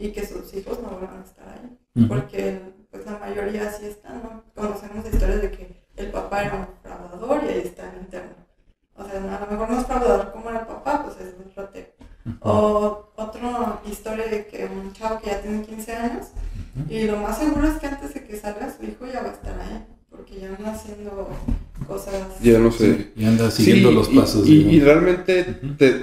y 0.00 0.12
que 0.12 0.26
sus 0.26 0.52
hijos 0.54 0.80
no 0.82 0.88
vuelvan 0.88 1.20
a 1.20 1.24
estar 1.24 1.46
ahí. 1.46 2.06
Porque 2.08 2.58
pues 2.90 3.04
la 3.04 3.18
mayoría 3.18 3.68
así 3.68 3.84
están, 3.86 4.22
¿no? 4.22 4.42
Conocemos 4.54 5.04
historias 5.04 5.42
de 5.42 5.50
que 5.50 5.84
el 5.96 6.10
papá 6.10 6.42
era 6.42 6.54
un 6.56 6.66
fraudador 6.82 7.44
y 7.44 7.48
ahí 7.48 7.62
está 7.64 7.92
el 7.92 8.00
interno. 8.00 8.34
O 8.96 9.04
sea, 9.04 9.18
a 9.18 9.44
lo 9.44 9.50
mejor 9.50 9.70
no 9.70 9.78
es 9.78 9.86
fraudador 9.86 10.32
como 10.32 10.50
era 10.50 10.60
el 10.60 10.66
papá, 10.66 11.04
pues 11.04 11.16
es 11.20 11.34
un 11.34 11.52
ratero. 11.54 11.88
O 12.40 13.12
otra 13.14 13.80
historia 13.86 14.26
de 14.26 14.46
que 14.46 14.64
un 14.64 14.92
chavo 14.94 15.20
que 15.20 15.30
ya 15.30 15.42
tiene 15.42 15.62
15 15.62 15.92
años 15.94 16.26
y 16.88 17.04
lo 17.04 17.18
más 17.18 17.38
seguro 17.38 17.68
es 17.68 17.78
que 17.78 17.86
antes 17.86 18.14
de 18.14 18.24
que 18.24 18.36
salga 18.36 18.74
su 18.74 18.84
hijo 18.84 19.06
ya 19.06 19.22
va 19.22 19.28
a 19.28 19.32
estar 19.32 19.60
ahí 19.60 19.84
porque 20.08 20.40
ya 20.40 20.48
anda 20.48 20.72
haciendo 20.72 21.28
cosas. 21.86 22.14
Ya 22.42 22.58
no 22.58 22.72
sé. 22.72 23.12
y 23.16 23.24
anda 23.26 23.50
siguiendo 23.50 23.90
los 23.90 24.08
pasos. 24.08 24.48
Y, 24.48 24.80
realmente, 24.80 25.60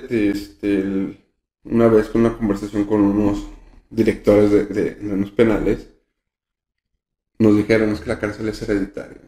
este, 0.10 1.18
una 1.64 1.88
vez 1.88 2.10
con 2.10 2.22
una 2.22 2.38
conversación 2.38 2.86
con 2.86 3.02
unos 3.02 3.57
directores 3.90 4.52
de, 4.52 4.66
de, 4.66 5.14
unos 5.14 5.32
penales, 5.32 5.90
nos 7.40 7.56
dijeron 7.56 7.92
es 7.92 8.02
que 8.02 8.10
la 8.10 8.20
cárcel 8.20 8.50
es 8.50 8.62
hereditaria. 8.62 9.22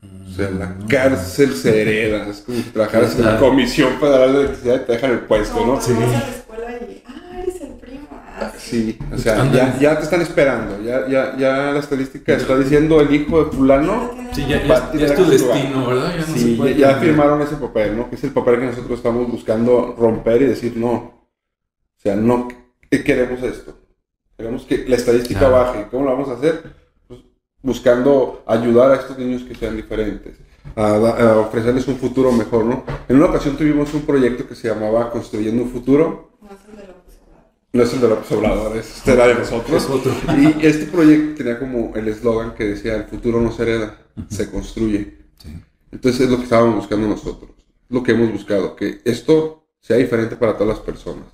O 0.00 0.30
sea, 0.30 0.50
la 0.50 0.66
mm. 0.66 0.86
cárcel 0.86 1.54
se 1.54 1.82
hereda. 1.82 2.28
Es 2.28 2.42
como 2.42 2.58
si 2.58 2.70
trabajaras 2.70 3.18
en 3.18 3.24
la 3.24 3.38
Comisión 3.38 3.98
Federal 3.98 4.32
de 4.32 4.38
Electricidad 4.40 4.82
y 4.82 4.86
te 4.86 4.92
dejan 4.92 5.10
el 5.10 5.20
puesto, 5.20 5.66
¿no? 5.66 5.80
Sí. 5.80 5.92
Eres 5.92 7.60
el 7.62 7.72
primo. 7.72 8.08
Sí, 8.56 8.98
o 9.12 9.18
sea, 9.18 9.50
ya, 9.50 9.76
ya, 9.80 9.98
te 9.98 10.04
están 10.04 10.20
esperando. 10.20 10.80
Ya, 10.82 11.08
ya, 11.08 11.36
ya 11.36 11.72
la 11.72 11.80
estadística 11.80 12.34
está 12.34 12.56
diciendo 12.56 13.00
el 13.00 13.12
hijo 13.12 13.44
de 13.44 13.50
fulano. 13.50 14.12
Sí, 14.32 14.46
ya, 14.48 14.64
ya, 14.64 15.06
es 15.06 15.14
tu 15.16 15.24
destino, 15.24 15.86
¿verdad? 15.88 16.14
Ya 16.16 16.24
sí, 16.24 16.74
ya, 16.76 16.94
firmaron 16.96 17.42
ese 17.42 17.56
papel, 17.56 17.96
¿no? 17.96 18.08
Que 18.08 18.14
es 18.14 18.22
el 18.22 18.30
papel 18.30 18.60
que 18.60 18.66
nosotros 18.66 18.98
estamos 18.98 19.28
buscando 19.28 19.96
romper 19.98 20.42
y 20.42 20.46
decir 20.46 20.76
no. 20.76 20.92
O 20.92 22.00
sea, 22.00 22.14
no 22.14 22.46
queremos 22.88 23.42
esto. 23.42 23.77
Queremos 24.38 24.64
que 24.64 24.86
la 24.88 24.96
estadística 24.96 25.48
baje. 25.48 25.88
¿Cómo 25.90 26.04
lo 26.04 26.12
vamos 26.12 26.30
a 26.30 26.34
hacer? 26.34 26.78
buscando 27.62 28.42
ayudar 28.46 28.92
a 28.92 28.96
estos 28.96 29.18
niños 29.18 29.42
que 29.42 29.54
sean 29.54 29.76
diferentes, 29.76 30.36
a, 30.76 31.38
ofrecerles 31.38 31.88
un 31.88 31.96
futuro 31.96 32.30
mejor, 32.32 32.64
¿no? 32.64 32.84
En 33.08 33.16
una 33.16 33.26
ocasión 33.26 33.56
tuvimos 33.56 33.92
un 33.94 34.02
proyecto 34.02 34.46
que 34.46 34.54
se 34.54 34.68
llamaba 34.68 35.10
Construyendo 35.10 35.62
un 35.62 35.70
Futuro. 35.70 36.38
No 37.70 37.82
es 37.82 37.92
el 37.92 38.00
de 38.00 38.08
López 38.08 38.32
Obrador, 38.32 38.76
este 38.76 39.12
era 39.12 39.26
de 39.26 39.34
nosotros. 39.34 39.86
Y 40.38 40.66
este 40.66 40.86
proyecto 40.86 41.36
tenía 41.36 41.58
como 41.58 41.94
el 41.96 42.08
eslogan 42.08 42.54
que 42.54 42.64
decía, 42.64 42.96
el 42.96 43.04
futuro 43.04 43.40
no 43.40 43.52
se 43.52 43.62
hereda, 43.62 43.98
se 44.30 44.50
construye. 44.50 45.18
Entonces 45.92 46.22
es 46.22 46.30
lo 46.30 46.38
que 46.38 46.44
estábamos 46.44 46.76
buscando 46.76 47.06
nosotros, 47.06 47.50
lo 47.88 48.02
que 48.02 48.12
hemos 48.12 48.32
buscado, 48.32 48.74
que 48.74 49.00
esto 49.04 49.66
sea 49.80 49.96
diferente 49.96 50.36
para 50.36 50.54
todas 50.54 50.78
las 50.78 50.84
personas. 50.84 51.26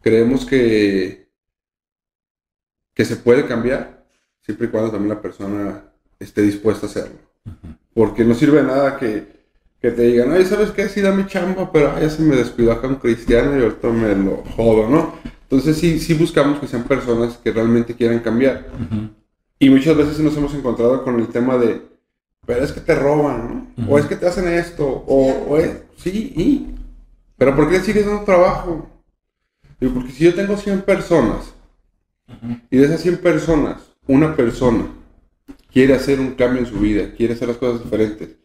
Creemos 0.00 0.44
que, 0.44 1.31
que 2.94 3.04
se 3.04 3.16
puede 3.16 3.46
cambiar 3.46 4.04
siempre 4.42 4.66
y 4.66 4.70
cuando 4.70 4.90
también 4.90 5.14
la 5.14 5.22
persona 5.22 5.84
esté 6.18 6.42
dispuesta 6.42 6.86
a 6.86 6.90
hacerlo. 6.90 7.18
Porque 7.94 8.24
no 8.24 8.34
sirve 8.34 8.58
de 8.58 8.66
nada 8.66 8.96
que, 8.98 9.26
que 9.80 9.90
te 9.90 10.02
digan, 10.02 10.32
ay, 10.32 10.44
¿sabes 10.44 10.70
qué? 10.70 10.88
Sí, 10.88 11.00
dame 11.00 11.26
chamba, 11.26 11.70
pero 11.72 11.92
ay, 11.94 12.02
ya 12.02 12.10
se 12.10 12.22
me 12.22 12.36
descuidó 12.36 12.72
acá 12.72 12.88
un 12.88 12.96
cristiano 12.96 13.58
y 13.58 13.62
ahorita 13.62 13.88
me 13.88 14.14
lo 14.14 14.44
jodo, 14.56 14.88
¿no? 14.88 15.14
Entonces 15.42 15.76
sí, 15.76 15.98
sí 15.98 16.14
buscamos 16.14 16.58
que 16.58 16.66
sean 16.66 16.84
personas 16.84 17.36
que 17.36 17.52
realmente 17.52 17.94
quieran 17.94 18.20
cambiar. 18.20 18.66
Y 19.58 19.70
muchas 19.70 19.96
veces 19.96 20.18
nos 20.20 20.36
hemos 20.36 20.54
encontrado 20.54 21.04
con 21.04 21.20
el 21.20 21.28
tema 21.28 21.58
de, 21.58 21.82
pero 22.46 22.64
es 22.64 22.72
que 22.72 22.80
te 22.80 22.94
roban, 22.94 23.72
¿no? 23.76 23.88
O 23.88 23.98
es 23.98 24.06
que 24.06 24.16
te 24.16 24.26
hacen 24.26 24.48
esto, 24.48 24.86
o, 24.86 25.46
o 25.48 25.58
es, 25.58 25.82
sí, 25.96 26.32
y, 26.36 26.74
pero 27.36 27.54
¿por 27.54 27.68
qué 27.68 27.80
sigues 27.80 28.06
dando 28.06 28.24
trabajo? 28.24 28.88
Digo, 29.78 29.94
porque 29.94 30.12
si 30.12 30.24
yo 30.24 30.34
tengo 30.34 30.56
100 30.56 30.82
personas, 30.82 31.52
y 32.70 32.76
de 32.76 32.84
esas 32.84 33.00
100 33.00 33.18
personas, 33.18 33.94
una 34.06 34.34
persona 34.36 34.86
quiere 35.72 35.94
hacer 35.94 36.20
un 36.20 36.32
cambio 36.32 36.60
en 36.60 36.66
su 36.66 36.78
vida, 36.78 37.12
quiere 37.16 37.34
hacer 37.34 37.48
las 37.48 37.56
cosas 37.56 37.82
diferentes, 37.82 38.36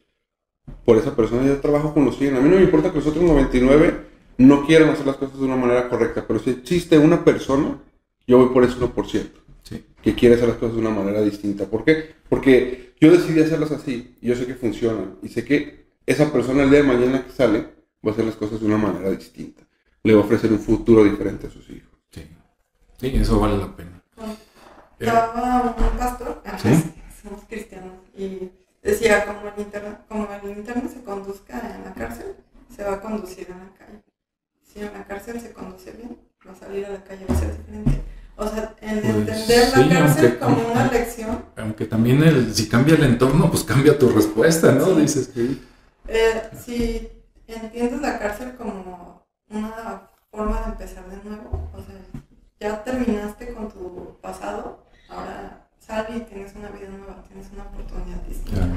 por 0.86 0.98
esa 0.98 1.16
persona 1.16 1.46
yo 1.46 1.60
trabajo 1.60 1.94
con 1.94 2.06
los 2.06 2.18
100. 2.18 2.36
A 2.36 2.40
mí 2.40 2.50
no 2.50 2.56
me 2.56 2.64
importa 2.64 2.92
que 2.92 2.98
los 2.98 3.08
otros 3.08 3.24
99 3.24 3.94
no 4.38 4.66
quieran 4.66 4.90
hacer 4.90 5.06
las 5.06 5.18
cosas 5.18 5.38
de 5.40 5.46
una 5.46 5.56
manera 5.56 5.90
correcta, 5.90 6.26
pero 6.28 6.40
si 6.40 6.52
existe 6.52 6.98
una 6.98 7.24
persona, 7.24 7.80
yo 8.26 8.38
voy 8.38 8.50
por 8.54 8.64
ese 8.64 8.78
1%, 8.78 9.42
Sí. 9.64 9.84
que 10.02 10.16
quiere 10.16 10.36
hacer 10.36 10.48
las 10.48 10.58
cosas 10.58 10.76
de 10.76 10.82
una 10.82 10.92
manera 10.92 11.22
distinta. 11.22 11.66
¿Por 11.66 11.84
qué? 11.84 12.16
Porque 12.30 12.94
yo 13.02 13.12
decidí 13.12 13.42
hacerlas 13.42 13.72
así, 13.72 14.16
y 14.22 14.28
yo 14.28 14.36
sé 14.36 14.46
que 14.46 14.56
funcionan, 14.56 15.16
y 15.22 15.28
sé 15.30 15.44
que 15.44 15.88
esa 16.06 16.32
persona 16.32 16.64
el 16.64 16.70
día 16.70 16.82
de 16.82 16.88
mañana 16.88 17.26
que 17.26 17.32
sale 17.32 17.60
va 18.06 18.12
a 18.12 18.14
hacer 18.14 18.26
las 18.26 18.36
cosas 18.36 18.62
de 18.62 18.66
una 18.66 18.78
manera 18.78 19.10
distinta. 19.12 19.64
Le 20.04 20.14
va 20.14 20.22
a 20.22 20.24
ofrecer 20.24 20.52
un 20.54 20.60
futuro 20.60 21.04
diferente 21.04 21.48
a 21.48 21.50
sus 21.50 21.70
hijos. 21.70 21.87
Sí. 23.00 23.10
Sí, 23.12 23.18
eso 23.18 23.40
vale 23.40 23.58
la 23.58 23.76
pena. 23.76 24.02
Estaba 25.00 25.76
un 25.92 25.98
pastor, 25.98 26.42
¿Sí? 26.44 26.68
antes 26.68 26.84
somos 27.22 27.44
cristianos, 27.48 27.94
y 28.16 28.50
decía, 28.82 29.26
como 29.26 29.42
el, 29.56 29.62
interno, 29.62 29.98
como 30.08 30.28
el 30.44 30.58
interno 30.58 30.90
se 30.90 31.04
conduzca 31.04 31.60
en 31.76 31.84
la 31.84 31.94
cárcel, 31.94 32.36
se 32.76 32.84
va 32.84 32.94
a 32.96 33.02
conducir 33.02 33.48
en 33.52 33.60
la 33.60 33.74
calle. 33.78 34.02
Si 34.64 34.80
en 34.80 34.92
la 34.94 35.06
cárcel 35.06 35.40
se 35.40 35.54
conduce 35.54 35.92
bien, 35.92 36.18
va 36.48 36.52
a 36.54 36.56
salir 36.56 36.86
a 36.86 36.90
la 36.90 37.04
calle, 37.04 37.26
va 37.30 37.36
a 37.36 37.40
ser 37.40 37.58
diferente. 37.58 38.02
O 38.38 38.48
sea, 38.48 38.76
en 38.82 39.02
Pues, 39.02 39.16
entender 39.16 39.66
sí, 39.66 39.84
la 39.84 40.00
cárcel 40.00 40.38
aunque- 40.42 40.60
como 40.62 40.72
una 40.74 40.92
lección, 40.92 41.46
Aunque 41.58 41.86
también 41.86 42.24
el, 42.24 42.54
si 42.56 42.68
cambia 42.70 42.96
el 42.96 43.04
entorno, 43.04 43.50
pues 43.52 43.64
cambia 43.64 43.98
tu 43.98 44.10
respuesta, 44.10 44.72
¿no? 44.72 44.86
Sí. 44.86 45.02
Dices, 45.02 45.30
eh, 46.08 46.50
si 46.64 47.10
entiendes 47.48 48.02
la 48.02 48.18
cárcel 48.20 48.56
como 48.56 49.24
una 49.50 50.02
forma 50.32 50.60
de 50.62 50.66
empezar 50.72 51.08
de 51.10 51.18
nuevo, 51.30 51.70
o 51.74 51.78
sea, 51.84 51.97
ya 52.60 52.84
terminaste 52.84 53.54
con 53.54 53.70
tu 53.70 54.18
pasado, 54.22 54.84
ahora 55.10 55.68
sal 55.80 56.08
y 56.16 56.20
tienes 56.22 56.56
una 56.56 56.70
vida 56.70 56.90
nueva, 56.90 57.24
tienes 57.28 57.52
una 57.52 57.64
oportunidad 57.64 58.22
distinta. 58.24 58.62
claro. 58.62 58.74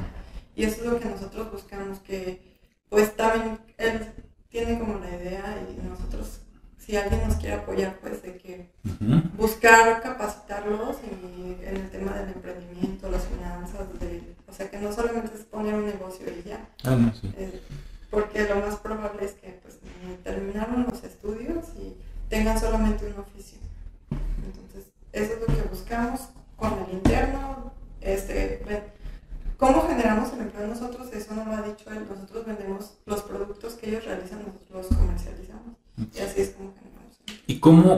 Y 0.55 0.65
eso 0.65 0.81
es 0.85 0.87
lo 0.91 1.01
que 1.01 1.09
nosotros 1.09 1.53
buscamos, 1.53 1.99
que 2.01 2.59
pues 2.89 3.17
también 3.17 3.59
él 3.79 4.13
tiene 4.49 4.79
como 4.79 4.99
la 4.99 5.09
idea 5.11 5.57
y 5.71 5.81
nosotros, 5.87 6.41
si 6.77 6.97
alguien 6.97 7.27
nos 7.27 7.37
quiere 7.37 7.55
apoyar, 7.57 7.99
pues 8.01 8.23
de 8.23 8.37
que 8.37 8.71
Ujú. 8.85 9.21
buscar 9.37 10.03
capacitarlos 10.03 10.97
y 11.05 11.65
en 11.65 11.77
el 11.77 11.91
tema 11.91 12.13
del 12.15 12.31
emprendimiento, 12.31 13.09
las 13.11 13.25
finanzas, 13.27 13.87
de, 14.01 14.35
o 14.49 14.53
sea, 14.53 14.69
que 14.71 14.79
no 14.79 14.93
solamente 14.93 15.35
es 15.37 15.45
poner 15.45 15.75
un 15.75 15.87
negocio 15.87 16.27
y 16.29 16.43
ya, 16.49 16.69
Ah, 16.85 16.97
no, 16.97 17.13
sí. 17.15 17.33
eh, 17.37 17.61
porque 18.11 18.43
lo 18.49 18.57
más 18.57 18.75
probable 18.77 19.25
es 19.25 19.33
que 19.35 19.61
pues 19.63 19.79
terminaron 20.25 20.85
los 20.91 21.03
estudios 21.05 21.67
y 21.77 21.95
tengan 22.29 22.59
solamente 22.59 23.07
un 23.07 23.21
oficio. 23.21 23.40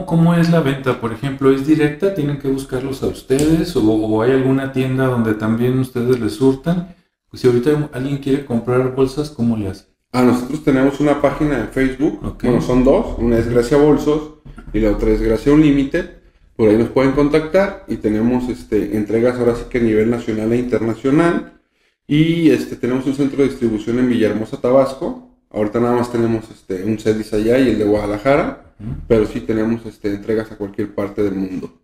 Cómo, 0.05 0.23
cómo 0.23 0.35
es 0.35 0.49
la 0.49 0.61
venta? 0.61 0.99
Por 0.99 1.13
ejemplo, 1.13 1.51
¿es 1.51 1.65
directa? 1.67 2.13
¿Tienen 2.13 2.39
que 2.39 2.47
buscarlos 2.47 3.03
a 3.03 3.07
ustedes? 3.07 3.75
¿O, 3.75 3.81
o 3.83 4.21
hay 4.21 4.31
alguna 4.31 4.71
tienda 4.71 5.07
donde 5.07 5.33
también 5.33 5.79
ustedes 5.79 6.19
les 6.19 6.33
surtan? 6.33 6.95
Pues 7.29 7.41
si 7.41 7.47
ahorita 7.47 7.89
alguien 7.93 8.17
quiere 8.17 8.45
comprar 8.45 8.93
bolsas, 8.95 9.29
¿cómo 9.29 9.57
le 9.57 9.69
hace? 9.69 9.85
Ah, 10.11 10.21
nosotros 10.21 10.63
tenemos 10.63 10.99
una 10.99 11.19
página 11.19 11.59
en 11.59 11.69
Facebook. 11.69 12.19
Ok. 12.23 12.43
Bueno, 12.43 12.61
son 12.61 12.83
dos. 12.83 13.17
Una 13.17 13.39
es 13.39 13.49
Gracia 13.49 13.77
Bolsos 13.77 14.35
y 14.71 14.79
la 14.79 14.91
otra 14.91 15.09
es 15.09 15.21
Gracia 15.21 15.51
Unlimited. 15.51 16.11
Por 16.55 16.69
ahí 16.69 16.77
nos 16.77 16.89
pueden 16.89 17.13
contactar 17.13 17.83
y 17.87 17.97
tenemos 17.97 18.47
este, 18.47 18.95
entregas 18.95 19.39
ahora 19.39 19.55
sí 19.55 19.63
que 19.71 19.79
a 19.79 19.81
nivel 19.81 20.11
nacional 20.11 20.53
e 20.53 20.57
internacional. 20.57 21.59
Y 22.05 22.51
este, 22.51 22.75
tenemos 22.75 23.07
un 23.07 23.15
centro 23.15 23.41
de 23.41 23.49
distribución 23.49 23.97
en 23.97 24.09
Villahermosa, 24.09 24.61
Tabasco. 24.61 25.35
Ahorita 25.49 25.79
nada 25.79 25.95
más 25.95 26.11
tenemos 26.11 26.49
este, 26.51 26.83
un 26.83 26.99
CEDIS 26.99 27.33
allá 27.33 27.57
y 27.57 27.69
el 27.69 27.79
de 27.79 27.85
Guadalajara. 27.85 28.62
Pero 29.07 29.25
sí 29.27 29.41
tenemos 29.41 29.85
este, 29.85 30.13
entregas 30.13 30.51
a 30.51 30.57
cualquier 30.57 30.93
parte 30.93 31.23
del 31.23 31.35
mundo. 31.35 31.81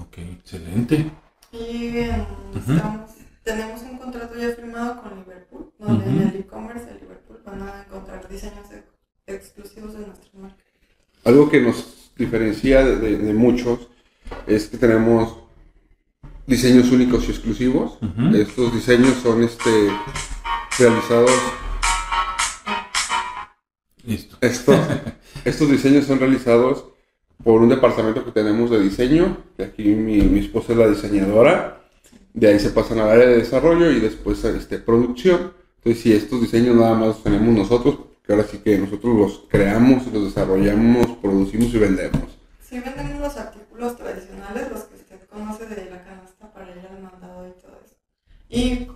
Ok, 0.00 0.18
excelente. 0.18 1.10
Y 1.52 1.98
em, 1.98 2.20
Ujú. 2.54 2.72
estamos- 2.72 3.10
tenemos 3.42 3.80
un 3.82 3.98
contrato 3.98 4.34
ya 4.38 4.50
firmado 4.54 5.02
con 5.02 5.18
Liverpool, 5.20 5.72
donde 5.78 6.04
en 6.06 6.20
el 6.28 6.36
e-commerce 6.36 6.84
de 6.86 7.00
Liverpool 7.00 7.40
van 7.46 7.62
a 7.62 7.84
encontrar 7.84 8.28
diseños 8.28 8.66
ex- 8.70 8.92
exclusivos 9.26 9.94
de 9.94 10.06
nuestra 10.06 10.28
marca. 10.38 10.62
Algo 11.24 11.48
que 11.48 11.60
nos 11.60 12.12
diferencia 12.16 12.84
de, 12.84 12.96
de- 12.98 13.16
de 13.18 13.32
muchos 13.34 13.88
es 14.46 14.66
que 14.68 14.76
tenemos 14.76 15.38
diseños 16.46 16.90
únicos 16.92 17.26
y 17.28 17.30
exclusivos. 17.30 17.98
Estos 18.34 18.74
diseños 18.74 19.14
son 19.22 19.42
este, 19.42 19.70
realizados, 20.78 21.30
Listo. 24.04 24.36
estos, 24.40 24.76
estos 25.44 25.70
diseños 25.70 26.06
son 26.06 26.18
realizados 26.18 26.86
por 27.42 27.62
un 27.62 27.68
departamento 27.68 28.24
que 28.24 28.32
tenemos 28.32 28.70
de 28.70 28.80
diseño, 28.80 29.38
aquí 29.58 29.84
mi, 29.84 30.20
mi 30.22 30.40
esposa 30.40 30.72
es 30.72 30.78
la 30.78 30.88
diseñadora, 30.88 31.78
de 32.34 32.48
ahí 32.48 32.60
se 32.60 32.70
pasan 32.70 32.98
al 32.98 33.10
área 33.10 33.26
de 33.26 33.38
desarrollo 33.38 33.90
y 33.90 34.00
después 34.00 34.44
a 34.44 34.50
este, 34.50 34.78
producción. 34.78 35.52
Entonces, 35.76 36.02
si 36.02 36.12
estos 36.12 36.40
diseños 36.40 36.76
nada 36.76 36.94
más 36.94 37.08
los 37.08 37.22
tenemos 37.22 37.54
nosotros, 37.54 37.98
que 38.24 38.32
ahora 38.32 38.44
sí 38.44 38.58
que 38.58 38.78
nosotros 38.78 39.16
los 39.16 39.44
creamos, 39.48 40.06
los 40.12 40.24
desarrollamos, 40.24 41.06
producimos 41.22 41.72
y 41.74 41.78
vendemos. 41.78 42.38
Sí 42.60 42.78
vendemos 42.78 43.20
los 43.20 43.36
artículos 43.36 43.96
tradicionales, 43.96 44.70
los 44.70 44.82
que 44.84 44.96
usted 44.96 45.26
conoce 45.28 45.66
de 45.66 45.90
la 45.90 46.04
canasta 46.04 46.52
para 46.52 46.70
ir 46.70 46.86
al 46.90 47.02
mandado 47.02 47.48
y 47.48 47.60
todo 47.60 47.80
eso. 47.84 47.96
Y 48.48 48.88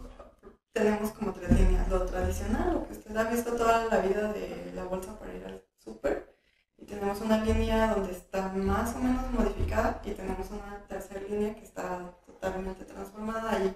tenemos 0.73 1.11
como 1.13 1.33
tres 1.33 1.51
líneas, 1.59 1.89
lo 1.89 2.05
tradicional, 2.05 2.75
lo 2.75 2.87
que 2.87 2.93
usted 2.93 3.17
ha 3.17 3.31
visto 3.31 3.53
toda 3.53 3.87
la 3.87 3.99
vida 4.01 4.33
de 4.33 4.73
la 4.75 4.85
bolsa 4.85 5.19
para 5.19 5.35
ir 5.35 5.45
al 5.45 5.63
súper. 5.79 6.37
Y 6.79 6.85
tenemos 6.85 7.12
una 7.25 7.45
línea 7.45 7.95
donde 7.95 8.13
está 8.13 8.53
más 8.55 8.95
o 8.97 9.01
menos 9.01 9.23
modificada 9.33 10.01
y 10.05 10.11
tenemos 10.11 10.47
una 10.51 10.79
tercera 10.89 11.21
línea 11.29 11.55
que 11.55 11.65
está 11.65 12.13
totalmente 12.27 12.85
transformada 12.85 13.59
y 13.65 13.73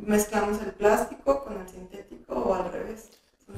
mezclamos 0.00 0.60
el 0.62 0.72
plástico 0.72 1.44
con 1.44 1.60
el 1.60 1.68
sintético 1.68 2.34
o 2.34 2.54
al 2.54 2.72
revés. 2.72 3.10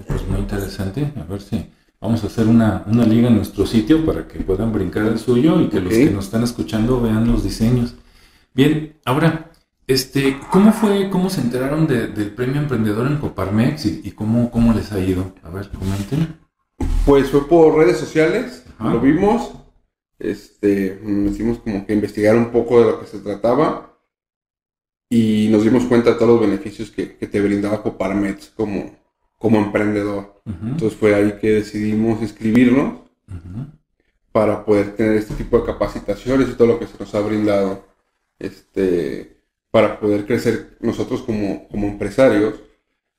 Pues 0.07 0.27
muy 0.27 0.41
interesante. 0.41 1.13
A 1.21 1.25
ver 1.25 1.41
si 1.43 1.71
vamos 2.01 2.25
a 2.25 2.27
hacer 2.27 2.47
una, 2.47 2.83
una 2.87 3.05
liga 3.05 3.29
en 3.29 3.37
nuestro 3.37 3.67
sitio 3.67 4.05
para 4.07 4.27
que 4.27 4.41
puedan 4.41 4.73
brincar 4.73 5.07
el 5.07 5.19
suyo 5.19 5.61
y 5.61 5.69
que 5.69 5.81
los 5.81 5.93
Ok. 5.93 5.99
que 5.99 6.11
nos 6.11 6.25
están 6.27 6.43
escuchando 6.43 7.01
vean 7.01 7.27
los 7.31 7.45
diseños. 7.45 7.95
Bien, 8.55 8.97
ahora, 9.05 9.51
este, 9.87 10.39
¿cómo 10.51 10.73
fue, 10.73 11.11
cómo 11.11 11.29
se 11.31 11.41
enteraron 11.43 11.87
de- 11.87 12.09
del 12.09 12.31
premio 12.35 12.61
emprendedor 12.61 13.07
en 13.07 13.19
Coparmex 13.19 13.87
y, 13.87 14.01
y 14.05 14.11
cómo, 14.13 14.51
cómo 14.51 14.73
les 14.73 14.93
ha 14.93 14.99
ido? 15.01 15.35
A 15.43 15.51
ver, 15.51 15.69
comenten. 15.71 16.39
Pues 17.05 17.31
fue 17.31 17.49
por 17.49 17.77
redes 17.77 17.99
sociales, 17.99 18.65
Ajá. 18.79 18.93
lo 18.93 19.01
vimos, 19.01 19.53
este, 20.19 21.01
nos 21.03 21.33
hicimos 21.33 21.59
como 21.59 21.85
que 21.85 21.95
investigar 21.95 22.37
un 22.37 22.53
poco 22.53 22.79
de 22.79 22.93
lo 22.93 23.01
que 23.01 23.07
se 23.07 23.19
trataba 23.19 23.99
y 25.11 25.49
nos 25.51 25.65
dimos 25.65 25.85
cuenta 25.85 26.11
de 26.11 26.17
todos 26.17 26.31
los 26.31 26.41
beneficios 26.41 26.91
que, 26.91 27.17
que 27.17 27.27
te 27.27 27.41
brindaba 27.41 27.83
Coparmex 27.83 28.51
como, 28.51 28.97
como 29.37 29.59
emprendedor. 29.59 30.41
Entonces 30.47 30.97
fue 30.97 31.15
ahí 31.15 31.39
que 31.41 31.51
decidimos 31.51 32.23
inscribirnos 32.23 33.01
para 34.31 34.65
poder 34.65 34.95
tener 34.95 35.17
este 35.17 35.35
tipo 35.35 35.59
de 35.59 35.67
capacitaciones 35.67 36.49
y 36.49 36.53
todo 36.55 36.69
lo 36.69 36.79
que 36.79 36.87
se 36.87 36.97
nos 36.99 37.15
ha 37.15 37.21
brindado, 37.21 37.85
este, 38.39 39.43
para 39.71 39.99
poder 39.99 40.25
crecer 40.25 40.79
nosotros 40.81 41.23
como, 41.23 41.69
como 41.69 41.89
empresarios 41.89 42.55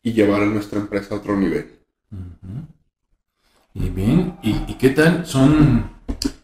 y 0.02 0.14
llevar 0.14 0.42
a 0.42 0.46
nuestra 0.46 0.80
empresa 0.80 1.14
a 1.14 1.18
otro 1.18 1.38
nivel. 1.38 1.80
Y 3.74 3.90
bien, 3.90 4.38
¿y, 4.44 4.52
y 4.68 4.76
qué 4.80 4.90
tal? 4.90 5.26
Son, 5.26 5.92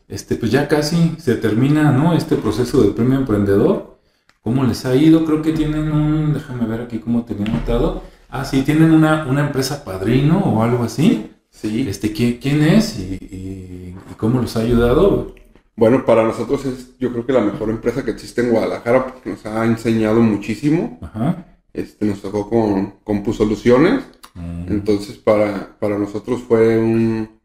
este, 0.07 0.35
pues 0.35 0.51
ya 0.51 0.67
casi 0.67 1.15
se 1.19 1.35
termina, 1.35 1.91
¿no? 1.91 2.13
Este 2.13 2.35
proceso 2.35 2.81
del 2.81 2.93
premio 2.93 3.19
emprendedor. 3.19 3.99
¿Cómo 4.41 4.63
les 4.63 4.85
ha 4.85 4.95
ido? 4.95 5.25
Creo 5.25 5.41
que 5.41 5.51
tienen 5.51 5.91
un, 5.91 6.33
déjame 6.33 6.65
ver 6.65 6.81
aquí 6.81 6.99
cómo 6.99 7.23
tenía 7.25 7.45
notado, 7.51 8.03
Ah, 8.31 8.45
sí, 8.45 8.61
tienen 8.61 8.91
una, 8.91 9.25
una 9.25 9.41
empresa 9.47 9.83
padrino 9.83 10.37
o 10.37 10.61
algo 10.61 10.83
así. 10.83 11.31
Sí. 11.49 11.87
Este, 11.89 12.13
¿quién, 12.13 12.37
quién 12.37 12.61
es 12.61 12.99
y, 12.99 13.15
y- 13.19 13.95
y 14.11 14.13
cómo 14.17 14.39
los 14.39 14.55
ha 14.55 14.59
ayudado? 14.59 15.33
Bueno, 15.75 16.05
para 16.05 16.23
nosotros 16.23 16.63
es 16.65 16.95
yo 16.99 17.11
creo 17.11 17.25
que 17.25 17.33
la 17.33 17.41
mejor 17.41 17.71
empresa 17.71 18.05
que 18.05 18.11
existe 18.11 18.41
en 18.41 18.51
Guadalajara 18.51 19.07
porque 19.07 19.31
nos 19.31 19.43
ha 19.47 19.65
enseñado 19.65 20.19
muchísimo. 20.21 20.99
Ajá. 21.01 21.43
Este, 21.73 22.05
nos 22.05 22.21
tocó 22.21 22.47
con, 22.47 22.99
con 23.03 23.23
Pu 23.23 23.33
Soluciones. 23.33 24.03
Mm, 24.35 24.71
Entonces, 24.71 25.17
para, 25.17 25.77
para 25.79 25.97
nosotros 25.97 26.41
fue 26.43 26.77
un, 26.77 27.39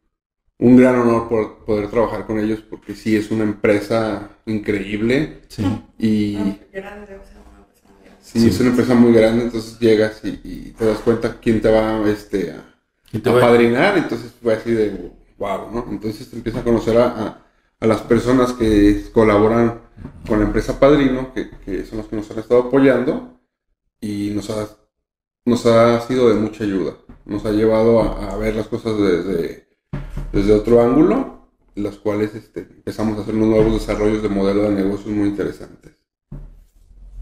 un 0.58 0.76
gran 0.76 0.96
honor 1.00 1.28
por- 1.28 1.64
poder 1.64 1.90
trabajar 1.90 2.26
con 2.26 2.38
ellos 2.40 2.60
porque 2.68 2.94
sí 2.94 3.16
es 3.16 3.30
una 3.30 3.44
empresa 3.44 4.30
increíble 4.46 5.42
sí. 5.48 5.64
y 5.98 6.34
grande, 6.72 7.16
o 7.16 7.24
sea, 7.24 7.40
una 7.50 7.66
persona 7.66 7.94
grande. 8.02 8.20
sí, 8.22 8.38
Sí. 8.40 8.48
es 8.48 8.60
una 8.60 8.70
empresa 8.70 8.94
muy 8.94 9.12
grande. 9.12 9.44
Entonces 9.44 9.78
llegas 9.78 10.20
y, 10.24 10.40
y 10.44 10.72
te 10.72 10.84
das 10.86 10.98
cuenta 11.00 11.38
quién 11.40 11.60
te 11.60 11.70
va 11.70 12.08
este, 12.10 12.52
a, 12.52 12.64
va- 13.30 13.38
apadrinar. 13.38 13.98
Entonces 13.98 14.32
fue 14.42 14.54
así 14.54 14.70
de 14.72 15.12
wow, 15.38 15.70
¿no? 15.72 15.86
Entonces 15.90 16.30
te 16.30 16.36
empiezas 16.36 16.62
a 16.62 16.64
conocer 16.64 16.96
a, 16.98 17.06
a- 17.06 17.40
a 17.80 17.86
las 17.86 18.00
personas 18.02 18.52
que 18.52 19.04
colaboran 19.12 19.80
con 20.26 20.38
la 20.38 20.46
empresa 20.46 20.78
Padrino, 20.80 21.34
que, 21.34 21.50
que 21.64 21.84
son 21.84 21.98
los 21.98 22.08
que 22.08 22.16
nos 22.16 22.30
han 22.30 22.38
estado 22.38 22.62
apoyando 22.62 23.40
y 24.00 24.30
nos 24.34 24.50
ha, 24.50 24.68
nos 25.44 25.66
ha 25.66 26.00
sido 26.00 26.28
de 26.28 26.34
mucha 26.34 26.64
ayuda. 26.64 26.96
Nos 27.24 27.44
ha 27.44 27.52
llevado 27.52 28.00
a, 28.00 28.32
a 28.32 28.36
ver 28.36 28.56
las 28.56 28.68
cosas 28.68 28.98
desde, 28.98 29.68
desde 30.32 30.52
otro 30.52 30.82
ángulo, 30.82 31.48
las 31.74 31.96
cuales 31.96 32.34
este, 32.34 32.60
empezamos 32.60 33.18
a 33.18 33.22
hacer 33.22 33.34
unos 33.34 33.48
nuevos 33.48 33.74
desarrollos 33.74 34.22
de 34.22 34.28
modelos 34.28 34.68
de 34.68 34.74
negocios 34.74 35.14
muy 35.14 35.28
interesantes. 35.28 35.92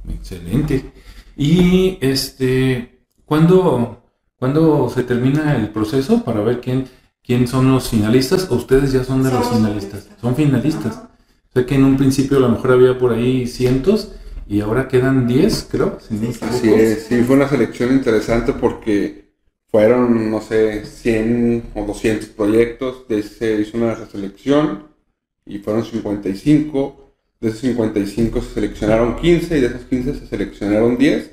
Excelente. 0.09 0.93
Y 1.37 1.99
este, 2.01 3.05
¿cuándo, 3.25 4.03
¿cuándo 4.37 4.91
se 4.91 5.05
termina 5.05 5.57
el 5.57 5.71
proceso 5.71 6.25
para 6.25 6.43
ver 6.43 6.61
quién, 6.61 6.89
quién 7.23 7.47
son 7.47 7.73
los 7.73 7.89
finalistas? 7.89 8.51
¿O 8.51 8.57
ustedes 8.57 8.93
ya 8.93 9.05
son 9.05 9.23
de 9.23 9.31
los 9.31 9.49
finalistas? 9.49 10.05
finalistas. 10.05 10.21
Son 10.21 10.37
finalistas. 10.37 10.97
Ajá. 10.97 11.09
Sé 11.55 11.67
que 11.67 11.75
en 11.75 11.85
un 11.85 11.97
principio 11.97 12.39
a 12.39 12.41
lo 12.41 12.49
mejor 12.49 12.73
había 12.73 12.99
por 12.99 13.13
ahí 13.13 13.47
cientos 13.47 14.13
y 14.53 14.61
ahora 14.61 14.87
quedan 14.87 15.27
10, 15.27 15.69
creo. 15.71 15.99
si 16.07 16.15
no 16.15 16.31
Sí, 16.31 16.97
sí, 17.09 17.23
fue 17.23 17.37
una 17.37 17.49
selección 17.49 17.91
interesante 17.91 18.53
porque 18.53 19.33
fueron, 19.71 20.31
no 20.31 20.43
sé, 20.43 20.85
100 20.85 21.71
o 21.75 21.87
200 21.87 22.29
proyectos, 22.29 23.09
de 23.09 23.23
se 23.23 23.59
hizo 23.59 23.79
una 23.79 23.97
selección 24.05 24.89
y 25.47 25.57
fueron 25.61 25.87
55. 25.87 27.15
De 27.41 27.49
esos 27.49 27.61
55 27.61 28.43
se 28.43 28.53
seleccionaron 28.53 29.17
15 29.17 29.57
y 29.57 29.61
de 29.63 29.67
esos 29.69 29.85
15 29.87 30.19
se 30.19 30.27
seleccionaron 30.27 30.99
10 30.99 31.31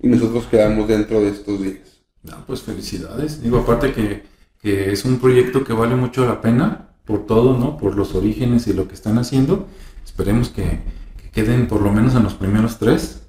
y 0.00 0.08
nosotros 0.08 0.46
quedamos 0.46 0.88
dentro 0.88 1.20
de 1.20 1.28
estos 1.28 1.62
10. 1.62 1.78
No, 2.22 2.46
pues 2.46 2.62
felicidades. 2.62 3.42
Digo, 3.42 3.58
aparte 3.58 3.92
que, 3.92 4.22
que 4.62 4.92
es 4.92 5.04
un 5.04 5.18
proyecto 5.18 5.62
que 5.62 5.74
vale 5.74 5.94
mucho 5.94 6.24
la 6.24 6.40
pena 6.40 6.88
por 7.04 7.26
todo, 7.26 7.58
¿no? 7.58 7.76
Por 7.76 7.96
los 7.96 8.14
orígenes 8.14 8.66
y 8.66 8.72
lo 8.72 8.88
que 8.88 8.94
están 8.94 9.18
haciendo. 9.18 9.66
Esperemos 10.06 10.48
que 10.48 11.01
queden 11.32 11.66
por 11.66 11.80
lo 11.80 11.92
menos 11.92 12.14
en 12.14 12.22
los 12.22 12.34
primeros 12.34 12.78
tres. 12.78 13.22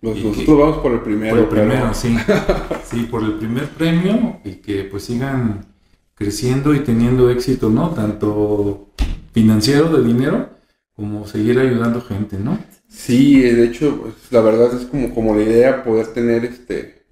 Nosotros 0.00 0.36
que- 0.38 0.52
vamos 0.54 0.78
por 0.78 0.92
el 0.92 1.00
primero. 1.00 1.30
Por 1.34 1.38
el 1.40 1.48
pero- 1.48 1.62
primero, 1.68 1.94
sí. 1.94 2.16
Sí, 2.90 3.02
por 3.10 3.22
el 3.22 3.34
primer 3.34 3.68
premio 3.68 4.40
y 4.44 4.52
que 4.56 4.84
pues 4.84 5.04
sigan 5.04 5.66
creciendo 6.14 6.74
y 6.74 6.80
teniendo 6.80 7.30
éxito, 7.30 7.68
¿no? 7.70 7.90
Tanto 7.90 8.88
financiero 9.32 9.88
de 9.90 10.02
dinero 10.02 10.50
como 10.96 11.26
seguir 11.26 11.58
ayudando 11.60 12.00
gente, 12.00 12.38
¿no? 12.38 12.58
Sí, 12.88 13.40
de 13.42 13.64
hecho, 13.66 14.00
pues, 14.02 14.14
la 14.30 14.40
verdad 14.40 14.74
es 14.74 14.86
como, 14.86 15.14
como 15.14 15.34
la 15.36 15.42
idea 15.42 15.84
poder 15.84 16.06
tener 16.08 16.44
este 16.44 17.04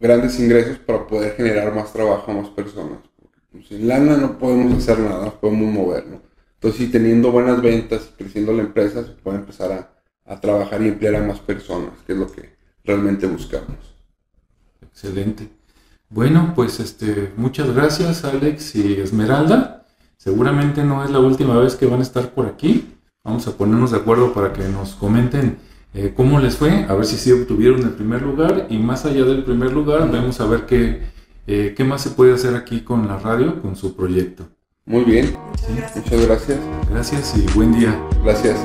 grandes 0.00 0.38
ingresos 0.40 0.78
para 0.78 1.06
poder 1.06 1.34
generar 1.36 1.74
más 1.74 1.92
trabajo 1.92 2.30
a 2.30 2.34
más 2.34 2.48
personas. 2.48 2.98
Pues, 3.52 3.68
sin 3.68 3.86
lana 3.88 4.16
no 4.16 4.38
podemos 4.38 4.72
hacer 4.74 4.98
nada, 4.98 5.26
no 5.26 5.34
podemos 5.40 5.72
movernos. 5.72 6.20
Entonces, 6.62 6.78
sí, 6.78 6.92
teniendo 6.92 7.32
buenas 7.32 7.62
ventas 7.62 8.10
creciendo 8.18 8.52
la 8.52 8.60
empresa, 8.60 9.02
se 9.02 9.12
puede 9.12 9.38
empezar 9.38 9.72
a, 9.72 10.32
a 10.32 10.40
trabajar 10.40 10.82
y 10.82 10.88
emplear 10.88 11.16
a 11.16 11.22
más 11.22 11.40
personas, 11.40 11.92
que 12.06 12.12
es 12.12 12.18
lo 12.18 12.30
que 12.30 12.54
realmente 12.84 13.26
buscamos. 13.26 13.78
Excelente. 14.82 15.48
Bueno, 16.10 16.52
pues 16.54 16.78
este, 16.80 17.32
muchas 17.36 17.74
gracias 17.74 18.24
Alex 18.24 18.76
y 18.76 18.94
Esmeralda. 18.94 19.86
Seguramente 20.18 20.84
no 20.84 21.02
es 21.02 21.10
la 21.10 21.20
última 21.20 21.56
vez 21.58 21.76
que 21.76 21.86
van 21.86 22.00
a 22.00 22.02
estar 22.02 22.34
por 22.34 22.44
aquí. 22.46 22.94
Vamos 23.24 23.46
a 23.46 23.56
ponernos 23.56 23.92
de 23.92 23.96
acuerdo 23.96 24.34
para 24.34 24.52
que 24.52 24.68
nos 24.68 24.94
comenten 24.96 25.56
eh, 25.94 26.12
cómo 26.14 26.38
les 26.40 26.56
fue, 26.56 26.84
a 26.84 26.94
ver 26.94 27.06
si 27.06 27.16
sí 27.16 27.32
obtuvieron 27.32 27.80
el 27.82 27.92
primer 27.92 28.22
lugar 28.22 28.66
y 28.68 28.78
más 28.78 29.06
allá 29.06 29.24
del 29.24 29.44
primer 29.44 29.72
lugar, 29.72 30.10
vamos 30.12 30.40
a 30.40 30.46
ver 30.46 30.66
qué, 30.66 31.02
eh, 31.46 31.74
qué 31.76 31.84
más 31.84 32.02
se 32.02 32.10
puede 32.10 32.34
hacer 32.34 32.54
aquí 32.54 32.82
con 32.82 33.08
la 33.08 33.18
radio, 33.18 33.60
con 33.60 33.74
su 33.76 33.96
proyecto. 33.96 34.48
Muy 34.86 35.04
bien. 35.04 35.36
Muchas 35.94 36.26
gracias. 36.26 36.58
Gracias 36.90 37.36
y 37.36 37.46
buen 37.54 37.72
día. 37.72 37.94
Gracias. 38.24 38.58